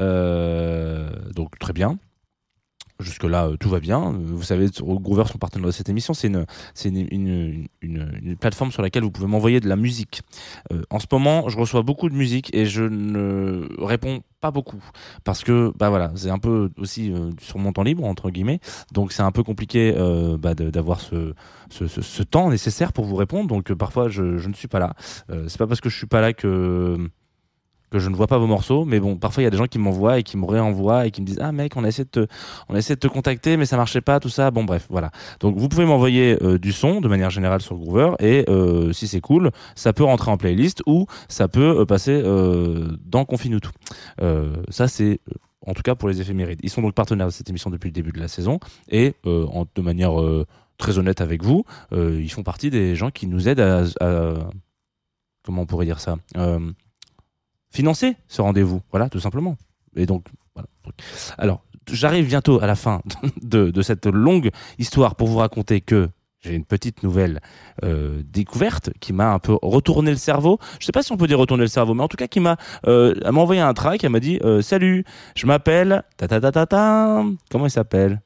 Euh, 0.00 1.10
donc 1.34 1.58
très 1.58 1.72
bien. 1.72 1.98
Jusque 3.00 3.24
là, 3.24 3.50
tout 3.60 3.68
va 3.68 3.80
bien. 3.80 4.12
Euh, 4.14 4.18
Vous 4.18 4.42
savez, 4.42 4.68
Groover, 4.80 5.24
son 5.30 5.38
partenaire 5.38 5.66
de 5.66 5.72
cette 5.72 5.88
émission, 5.88 6.14
c'est 6.14 6.28
une, 6.28 6.46
une, 6.84 7.68
une, 7.82 8.18
une, 8.22 8.36
plateforme 8.36 8.72
sur 8.72 8.82
laquelle 8.82 9.02
vous 9.02 9.10
pouvez 9.10 9.26
m'envoyer 9.26 9.60
de 9.60 9.68
la 9.68 9.76
musique. 9.76 10.22
Euh, 10.72 10.82
en 10.90 10.98
ce 10.98 11.06
moment, 11.10 11.48
je 11.48 11.58
reçois 11.58 11.82
beaucoup 11.82 12.08
de 12.08 12.14
musique 12.14 12.54
et 12.54 12.66
je 12.66 12.82
ne 12.82 13.68
réponds 13.84 14.22
pas 14.40 14.50
beaucoup 14.50 14.82
parce 15.24 15.44
que, 15.44 15.72
bah 15.76 15.88
voilà, 15.90 16.12
c'est 16.14 16.30
un 16.30 16.38
peu 16.38 16.70
aussi 16.78 17.12
euh, 17.12 17.30
sur 17.40 17.58
mon 17.58 17.72
temps 17.72 17.82
libre 17.82 18.04
entre 18.04 18.30
guillemets. 18.30 18.60
Donc 18.92 19.12
c'est 19.12 19.22
un 19.22 19.32
peu 19.32 19.42
compliqué 19.42 19.94
euh, 19.96 20.36
bah, 20.38 20.54
d'avoir 20.54 21.00
ce, 21.00 21.34
ce, 21.70 22.22
temps 22.22 22.50
nécessaire 22.50 22.92
pour 22.92 23.04
vous 23.04 23.16
répondre. 23.16 23.48
Donc 23.48 23.70
euh, 23.70 23.76
parfois, 23.76 24.08
je, 24.08 24.38
je 24.38 24.48
ne 24.48 24.54
suis 24.54 24.68
pas 24.68 24.78
là. 24.78 24.94
Euh, 25.30 25.48
c'est 25.48 25.58
pas 25.58 25.66
parce 25.66 25.80
que 25.80 25.88
je 25.88 25.96
suis 25.96 26.06
pas 26.06 26.20
là 26.20 26.32
que 26.32 26.96
que 27.90 27.98
je 27.98 28.08
ne 28.08 28.16
vois 28.16 28.26
pas 28.26 28.38
vos 28.38 28.46
morceaux, 28.46 28.84
mais 28.84 28.98
bon, 29.00 29.16
parfois 29.16 29.42
il 29.42 29.44
y 29.44 29.46
a 29.46 29.50
des 29.50 29.56
gens 29.56 29.66
qui 29.66 29.78
m'envoient 29.78 30.18
et 30.18 30.22
qui 30.22 30.36
me 30.36 30.44
réenvoient 30.44 31.06
et 31.06 31.10
qui 31.10 31.20
me 31.20 31.26
disent 31.26 31.38
ah 31.40 31.52
mec, 31.52 31.76
on 31.76 31.84
a 31.84 31.88
essayé 31.88 32.04
de 32.04 32.10
te, 32.10 32.26
on 32.68 32.74
a 32.74 32.78
essayé 32.78 32.96
de 32.96 33.00
te 33.00 33.06
contacter, 33.06 33.56
mais 33.56 33.64
ça 33.66 33.76
marchait 33.76 34.00
pas, 34.00 34.18
tout 34.20 34.28
ça. 34.28 34.50
Bon 34.50 34.64
bref, 34.64 34.86
voilà. 34.90 35.10
Donc 35.40 35.56
vous 35.56 35.68
pouvez 35.68 35.84
m'envoyer 35.84 36.36
euh, 36.42 36.58
du 36.58 36.72
son 36.72 37.00
de 37.00 37.08
manière 37.08 37.30
générale 37.30 37.60
sur 37.62 37.76
Groover 37.76 38.12
et 38.18 38.44
euh, 38.48 38.92
si 38.92 39.06
c'est 39.06 39.20
cool, 39.20 39.50
ça 39.74 39.92
peut 39.92 40.04
rentrer 40.04 40.30
en 40.30 40.36
playlist 40.36 40.82
ou 40.86 41.06
ça 41.28 41.48
peut 41.48 41.80
euh, 41.80 41.84
passer 41.84 42.22
dans 43.04 43.24
Confine 43.24 43.60
tout. 43.60 43.72
Ça 44.70 44.88
c'est 44.88 45.20
en 45.66 45.74
tout 45.74 45.82
cas 45.82 45.94
pour 45.94 46.08
les 46.08 46.20
éphémérides. 46.20 46.60
Ils 46.62 46.70
sont 46.70 46.82
donc 46.82 46.94
partenaires 46.94 47.26
de 47.26 47.32
cette 47.32 47.48
émission 47.48 47.70
depuis 47.70 47.88
le 47.88 47.92
début 47.92 48.12
de 48.12 48.20
la 48.20 48.28
saison 48.28 48.58
et 48.88 49.14
de 49.24 49.80
manière 49.82 50.12
très 50.78 50.98
honnête 50.98 51.20
avec 51.20 51.42
vous, 51.42 51.64
ils 51.92 52.30
font 52.30 52.42
partie 52.42 52.70
des 52.70 52.94
gens 52.94 53.10
qui 53.10 53.26
nous 53.26 53.48
aident 53.48 53.60
à- 53.60 54.34
comment 55.44 55.62
on 55.62 55.66
pourrait 55.66 55.86
dire 55.86 56.00
ça. 56.00 56.16
Financer 57.70 58.16
ce 58.28 58.42
rendez-vous. 58.42 58.80
Voilà, 58.90 59.08
tout 59.08 59.20
simplement. 59.20 59.56
Et 59.96 60.06
donc, 60.06 60.26
voilà. 60.54 60.68
Alors, 61.38 61.62
j'arrive 61.90 62.26
bientôt 62.26 62.60
à 62.60 62.66
la 62.66 62.76
fin 62.76 63.02
de, 63.42 63.82
cette 63.82 64.06
longue 64.06 64.50
histoire 64.78 65.14
pour 65.14 65.28
vous 65.28 65.38
raconter 65.38 65.80
que 65.80 66.08
j'ai 66.40 66.54
une 66.54 66.64
petite 66.64 67.02
nouvelle 67.02 67.40
euh, 67.82 68.22
découverte 68.24 68.90
qui 69.00 69.12
m'a 69.12 69.32
un 69.32 69.38
peu 69.38 69.58
retourné 69.62 70.10
le 70.10 70.16
cerveau. 70.16 70.58
Je 70.78 70.86
sais 70.86 70.92
pas 70.92 71.02
si 71.02 71.10
on 71.12 71.16
peut 71.16 71.26
dire 71.26 71.38
retourner 71.38 71.64
le 71.64 71.68
cerveau, 71.68 71.94
mais 71.94 72.02
en 72.02 72.08
tout 72.08 72.16
cas 72.16 72.28
qui 72.28 72.40
m'a, 72.40 72.56
euh, 72.86 73.14
envoyé 73.24 73.60
un 73.60 73.74
track. 73.74 74.04
Elle 74.04 74.10
m'a 74.10 74.20
dit 74.20 74.38
euh, 74.44 74.62
salut, 74.62 75.04
je 75.34 75.46
m'appelle 75.46 76.04
ta 76.16 76.28
ta 76.28 76.40
ta 76.40 76.52
ta 76.52 76.66
ta. 76.66 77.24
Comment 77.50 77.66
il 77.66 77.70
s'appelle? 77.70 78.20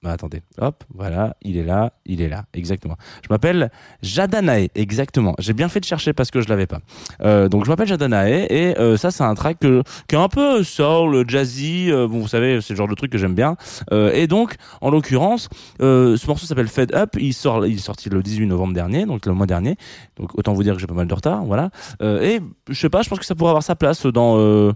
Bah 0.00 0.12
attendez, 0.12 0.42
hop, 0.58 0.84
voilà, 0.94 1.36
il 1.42 1.56
est 1.56 1.64
là, 1.64 1.92
il 2.06 2.20
est 2.20 2.28
là, 2.28 2.44
exactement. 2.54 2.96
Je 3.24 3.26
m'appelle 3.30 3.72
Jadanae, 4.00 4.68
exactement. 4.76 5.34
J'ai 5.40 5.54
bien 5.54 5.68
fait 5.68 5.80
de 5.80 5.84
chercher 5.84 6.12
parce 6.12 6.30
que 6.30 6.40
je 6.40 6.48
l'avais 6.48 6.68
pas. 6.68 6.78
Euh, 7.20 7.48
donc 7.48 7.64
je 7.64 7.70
m'appelle 7.70 7.88
Jadanae 7.88 8.46
et 8.48 8.78
euh, 8.78 8.96
ça 8.96 9.10
c'est 9.10 9.24
un 9.24 9.34
track 9.34 9.58
qui 9.58 10.14
est 10.14 10.18
un 10.18 10.28
peu 10.28 10.62
soul, 10.62 11.28
jazzy. 11.28 11.90
euh, 11.90 12.06
bon, 12.06 12.20
vous 12.20 12.28
savez, 12.28 12.60
c'est 12.60 12.74
le 12.74 12.76
genre 12.76 12.86
de 12.86 12.94
truc 12.94 13.10
que 13.10 13.18
j'aime 13.18 13.34
bien. 13.34 13.56
Et 13.90 14.28
donc, 14.28 14.54
en 14.80 14.90
l'occurrence, 14.90 15.48
ce 15.80 16.26
morceau 16.28 16.46
s'appelle 16.46 16.68
Fed 16.68 16.94
Up. 16.94 17.16
Il 17.18 17.34
sort, 17.34 17.66
il 17.66 17.74
est 17.74 17.78
sorti 17.78 18.08
le 18.08 18.22
18 18.22 18.46
novembre 18.46 18.74
dernier, 18.74 19.04
donc 19.04 19.26
le 19.26 19.32
mois 19.32 19.46
dernier. 19.46 19.76
Donc 20.16 20.38
autant 20.38 20.52
vous 20.52 20.62
dire 20.62 20.74
que 20.74 20.80
j'ai 20.80 20.86
pas 20.86 20.94
mal 20.94 21.08
de 21.08 21.14
retard, 21.14 21.44
voilà. 21.44 21.70
Et 22.00 22.40
je 22.68 22.80
sais 22.80 22.88
pas, 22.88 23.02
je 23.02 23.08
pense 23.08 23.18
que 23.18 23.26
ça 23.26 23.34
pourrait 23.34 23.50
avoir 23.50 23.64
sa 23.64 23.74
place 23.74 24.06
dans 24.06 24.72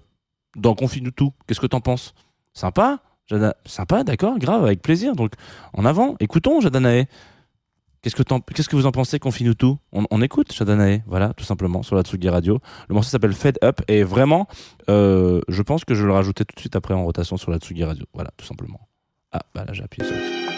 dans 0.57 0.75
Confine 0.75 1.13
tout. 1.13 1.33
Qu'est-ce 1.47 1.61
que 1.61 1.67
t'en 1.67 1.81
penses? 1.81 2.13
Sympa, 2.55 2.99
Jada- 3.33 3.55
sympa, 3.65 4.05
d'accord, 4.05 4.39
grave, 4.39 4.65
avec 4.65 4.83
plaisir. 4.83 5.17
Donc 5.17 5.33
en 5.73 5.85
avant, 5.85 6.15
écoutons 6.21 6.61
Jadanae. 6.61 7.07
Qu'est-ce 8.03 8.17
que, 8.17 8.23
que 8.25 8.77
vous 8.77 8.87
en 8.87 8.91
pensez, 8.91 9.21
Confine 9.21 9.55
tout? 9.55 9.79
On, 9.93 10.05
on 10.11 10.21
écoute 10.23 10.53
Jadanae, 10.53 11.03
voilà, 11.07 11.33
tout 11.35 11.45
simplement, 11.45 11.85
sur 11.85 11.95
la 11.95 12.03
Tsugi 12.03 12.29
Radio. 12.29 12.59
Le 12.89 12.95
morceau 12.95 13.11
s'appelle 13.11 13.33
Fed 13.33 13.59
Up 13.63 13.81
et 13.87 14.03
vraiment, 14.03 14.49
euh, 14.91 15.41
je 15.47 15.63
pense 15.63 15.85
que 15.85 15.95
je 15.95 16.01
vais 16.01 16.09
le 16.09 16.13
rajouter 16.13 16.45
tout 16.45 16.55
de 16.57 16.61
suite 16.61 16.75
après 16.75 16.95
en 16.95 17.05
rotation 17.05 17.37
sur 17.37 17.53
la 17.53 17.59
Tsugi 17.59 17.85
Radio. 17.85 18.05
Voilà, 18.13 18.33
tout 18.37 18.45
simplement. 18.45 18.89
Ah, 19.31 19.43
bah 19.55 19.65
là 19.65 19.73
j'ai 19.73 19.85
appuyé 19.85 20.07
sur. 20.09 20.52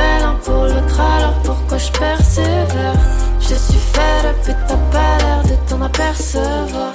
Fait 0.00 0.20
l'un 0.20 0.34
pour 0.44 0.64
alors 0.64 1.34
pourquoi 1.44 1.78
je 1.78 1.90
persévère 1.92 2.94
Je 3.40 3.54
suis 3.54 3.82
fed 3.92 4.24
up 4.30 4.48
et 4.48 4.56
t'as 4.66 4.82
pas 4.92 5.18
l'air 5.18 5.42
de 5.44 5.56
t'en 5.68 5.82
apercevoir 5.82 6.92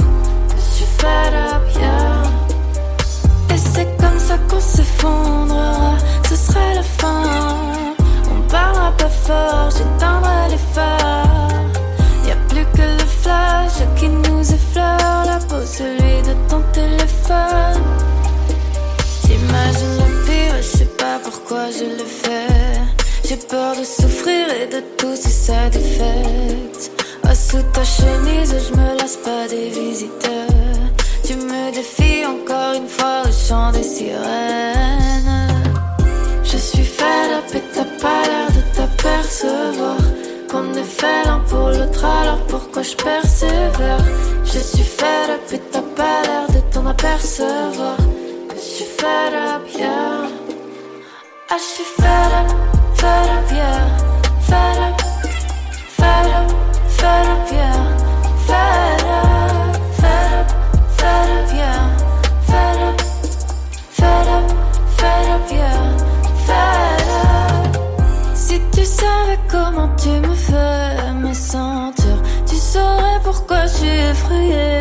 Je 0.55 0.75
suis 0.75 0.89
fed 0.97 1.33
up, 1.53 1.63
yeah 1.79 2.23
Et 3.53 3.57
c'est 3.57 3.89
comme 3.97 4.19
ça 4.19 4.37
qu'on 4.49 4.59
s'effondrera 4.59 5.97
Ce 6.29 6.35
sera 6.35 6.73
la 6.73 6.83
fin 6.83 7.23
On 8.31 8.41
parlera 8.49 8.91
pas 8.97 9.09
fort, 9.25 9.69
j'éteindrai 9.75 10.49
les 10.49 10.63
phares 10.73 11.61
Y'a 12.27 12.35
plus 12.49 12.65
que 12.75 12.87
le 12.99 13.07
flash 13.21 13.77
qui 13.97 14.09
nous 14.09 14.41
effleure 14.41 15.25
la 15.25 15.39
peau, 15.47 15.61
celui 15.65 16.21
de 16.27 16.33
ton 16.49 16.61
téléphone. 16.73 17.83
J'imagine 19.23 19.95
le 20.01 20.25
pire, 20.25 20.55
je 20.57 20.77
sais 20.77 20.91
pas 21.01 21.19
pourquoi 21.23 21.69
je 21.71 21.85
le 21.85 22.05
fais. 22.05 22.74
J'ai 23.27 23.37
peur 23.37 23.75
de 23.75 23.83
souffrir 23.83 24.45
et 24.61 24.67
de 24.67 24.81
tous 24.97 25.15
ces 25.15 25.29
side 25.29 25.75
effects. 25.75 26.91
Ah, 27.23 27.33
sous 27.33 27.63
ta 27.73 27.83
chemise, 27.83 28.55
je 28.67 28.77
me 28.77 28.97
lasse 28.97 29.17
pas 29.17 29.47
des 29.49 29.69
visiteurs. 29.69 30.83
Tu 31.25 31.35
me 31.35 31.71
défies 31.73 32.25
encore 32.25 32.73
une 32.75 32.87
fois 32.87 33.23
au 33.27 33.31
chant 33.31 33.71
des 33.71 33.83
sirènes. 33.83 34.75
Je 36.43 36.57
t'apercevoir 38.75 39.97
qu'on 40.49 40.73
est 40.73 40.83
fait 40.83 41.23
l'un 41.25 41.39
pour 41.49 41.69
l'autre, 41.69 42.05
alors 42.05 42.45
pourquoi 42.47 42.83
je 42.83 42.95
persévère? 42.95 44.05
Je 44.43 44.59
suis 44.59 44.83
fed 44.83 45.29
up 45.29 45.53
et 45.53 45.59
t'as 45.71 45.81
pas 45.81 46.21
l'air 46.23 46.47
de 46.49 46.59
t'en 46.71 46.85
apercevoir. 46.85 47.97
Je 48.55 48.59
suis 48.59 48.85
fed 48.85 49.33
up, 49.33 49.63
yeah. 49.77 50.27
Ah, 51.49 51.57
je 51.57 51.63
suis 51.63 51.83
fed 51.83 52.31
up, 52.39 52.74
Si 68.33 68.61
tu 68.71 68.85
savais 68.85 69.39
comment 69.49 69.89
tu 69.95 70.09
me 70.09 70.35
fais 70.35 71.13
me 71.13 71.33
sentir, 71.33 72.21
tu 72.45 72.55
saurais 72.55 73.19
pourquoi 73.23 73.65
je 73.65 73.73
suis 73.73 73.87
effrayée. 73.87 74.74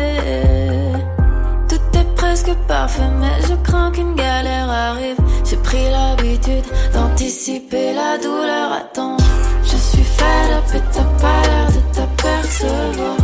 Presque 2.45 2.59
parfait, 2.67 3.09
mais 3.19 3.41
je 3.47 3.55
crains 3.63 3.89
qu'une 3.89 4.13
galère 4.13 4.69
arrive. 4.69 5.17
J'ai 5.43 5.57
pris 5.57 5.89
l'habitude 5.89 6.63
d'anticiper 6.93 7.93
la 7.95 8.19
douleur. 8.19 8.71
Attends, 8.71 9.17
je 9.63 9.75
suis 9.75 10.03
fed 10.03 10.51
up 10.51 10.63
et 10.75 10.81
t'as 10.93 11.03
pas 11.21 11.41
l'air 11.47 11.67
de 11.71 11.81
t'apercevoir. 11.95 13.17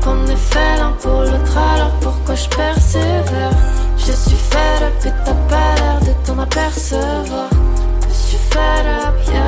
Qu'on 0.00 0.24
est 0.26 0.36
fait 0.36 0.76
l'un 0.78 0.92
pour 0.92 1.22
l'autre, 1.22 1.56
alors 1.56 1.92
pourquoi 2.00 2.36
je 2.36 2.48
persévère? 2.50 3.50
Je 3.96 4.12
suis 4.12 4.36
fed 4.36 4.82
up 4.82 5.06
et 5.06 5.24
t'as 5.24 5.34
pas 5.34 5.74
l'air 5.80 6.00
de 6.00 6.12
t'en 6.24 6.38
apercevoir. 6.38 7.48
Je 8.08 8.14
suis 8.14 8.38
fed 8.38 8.86
up. 8.86 9.47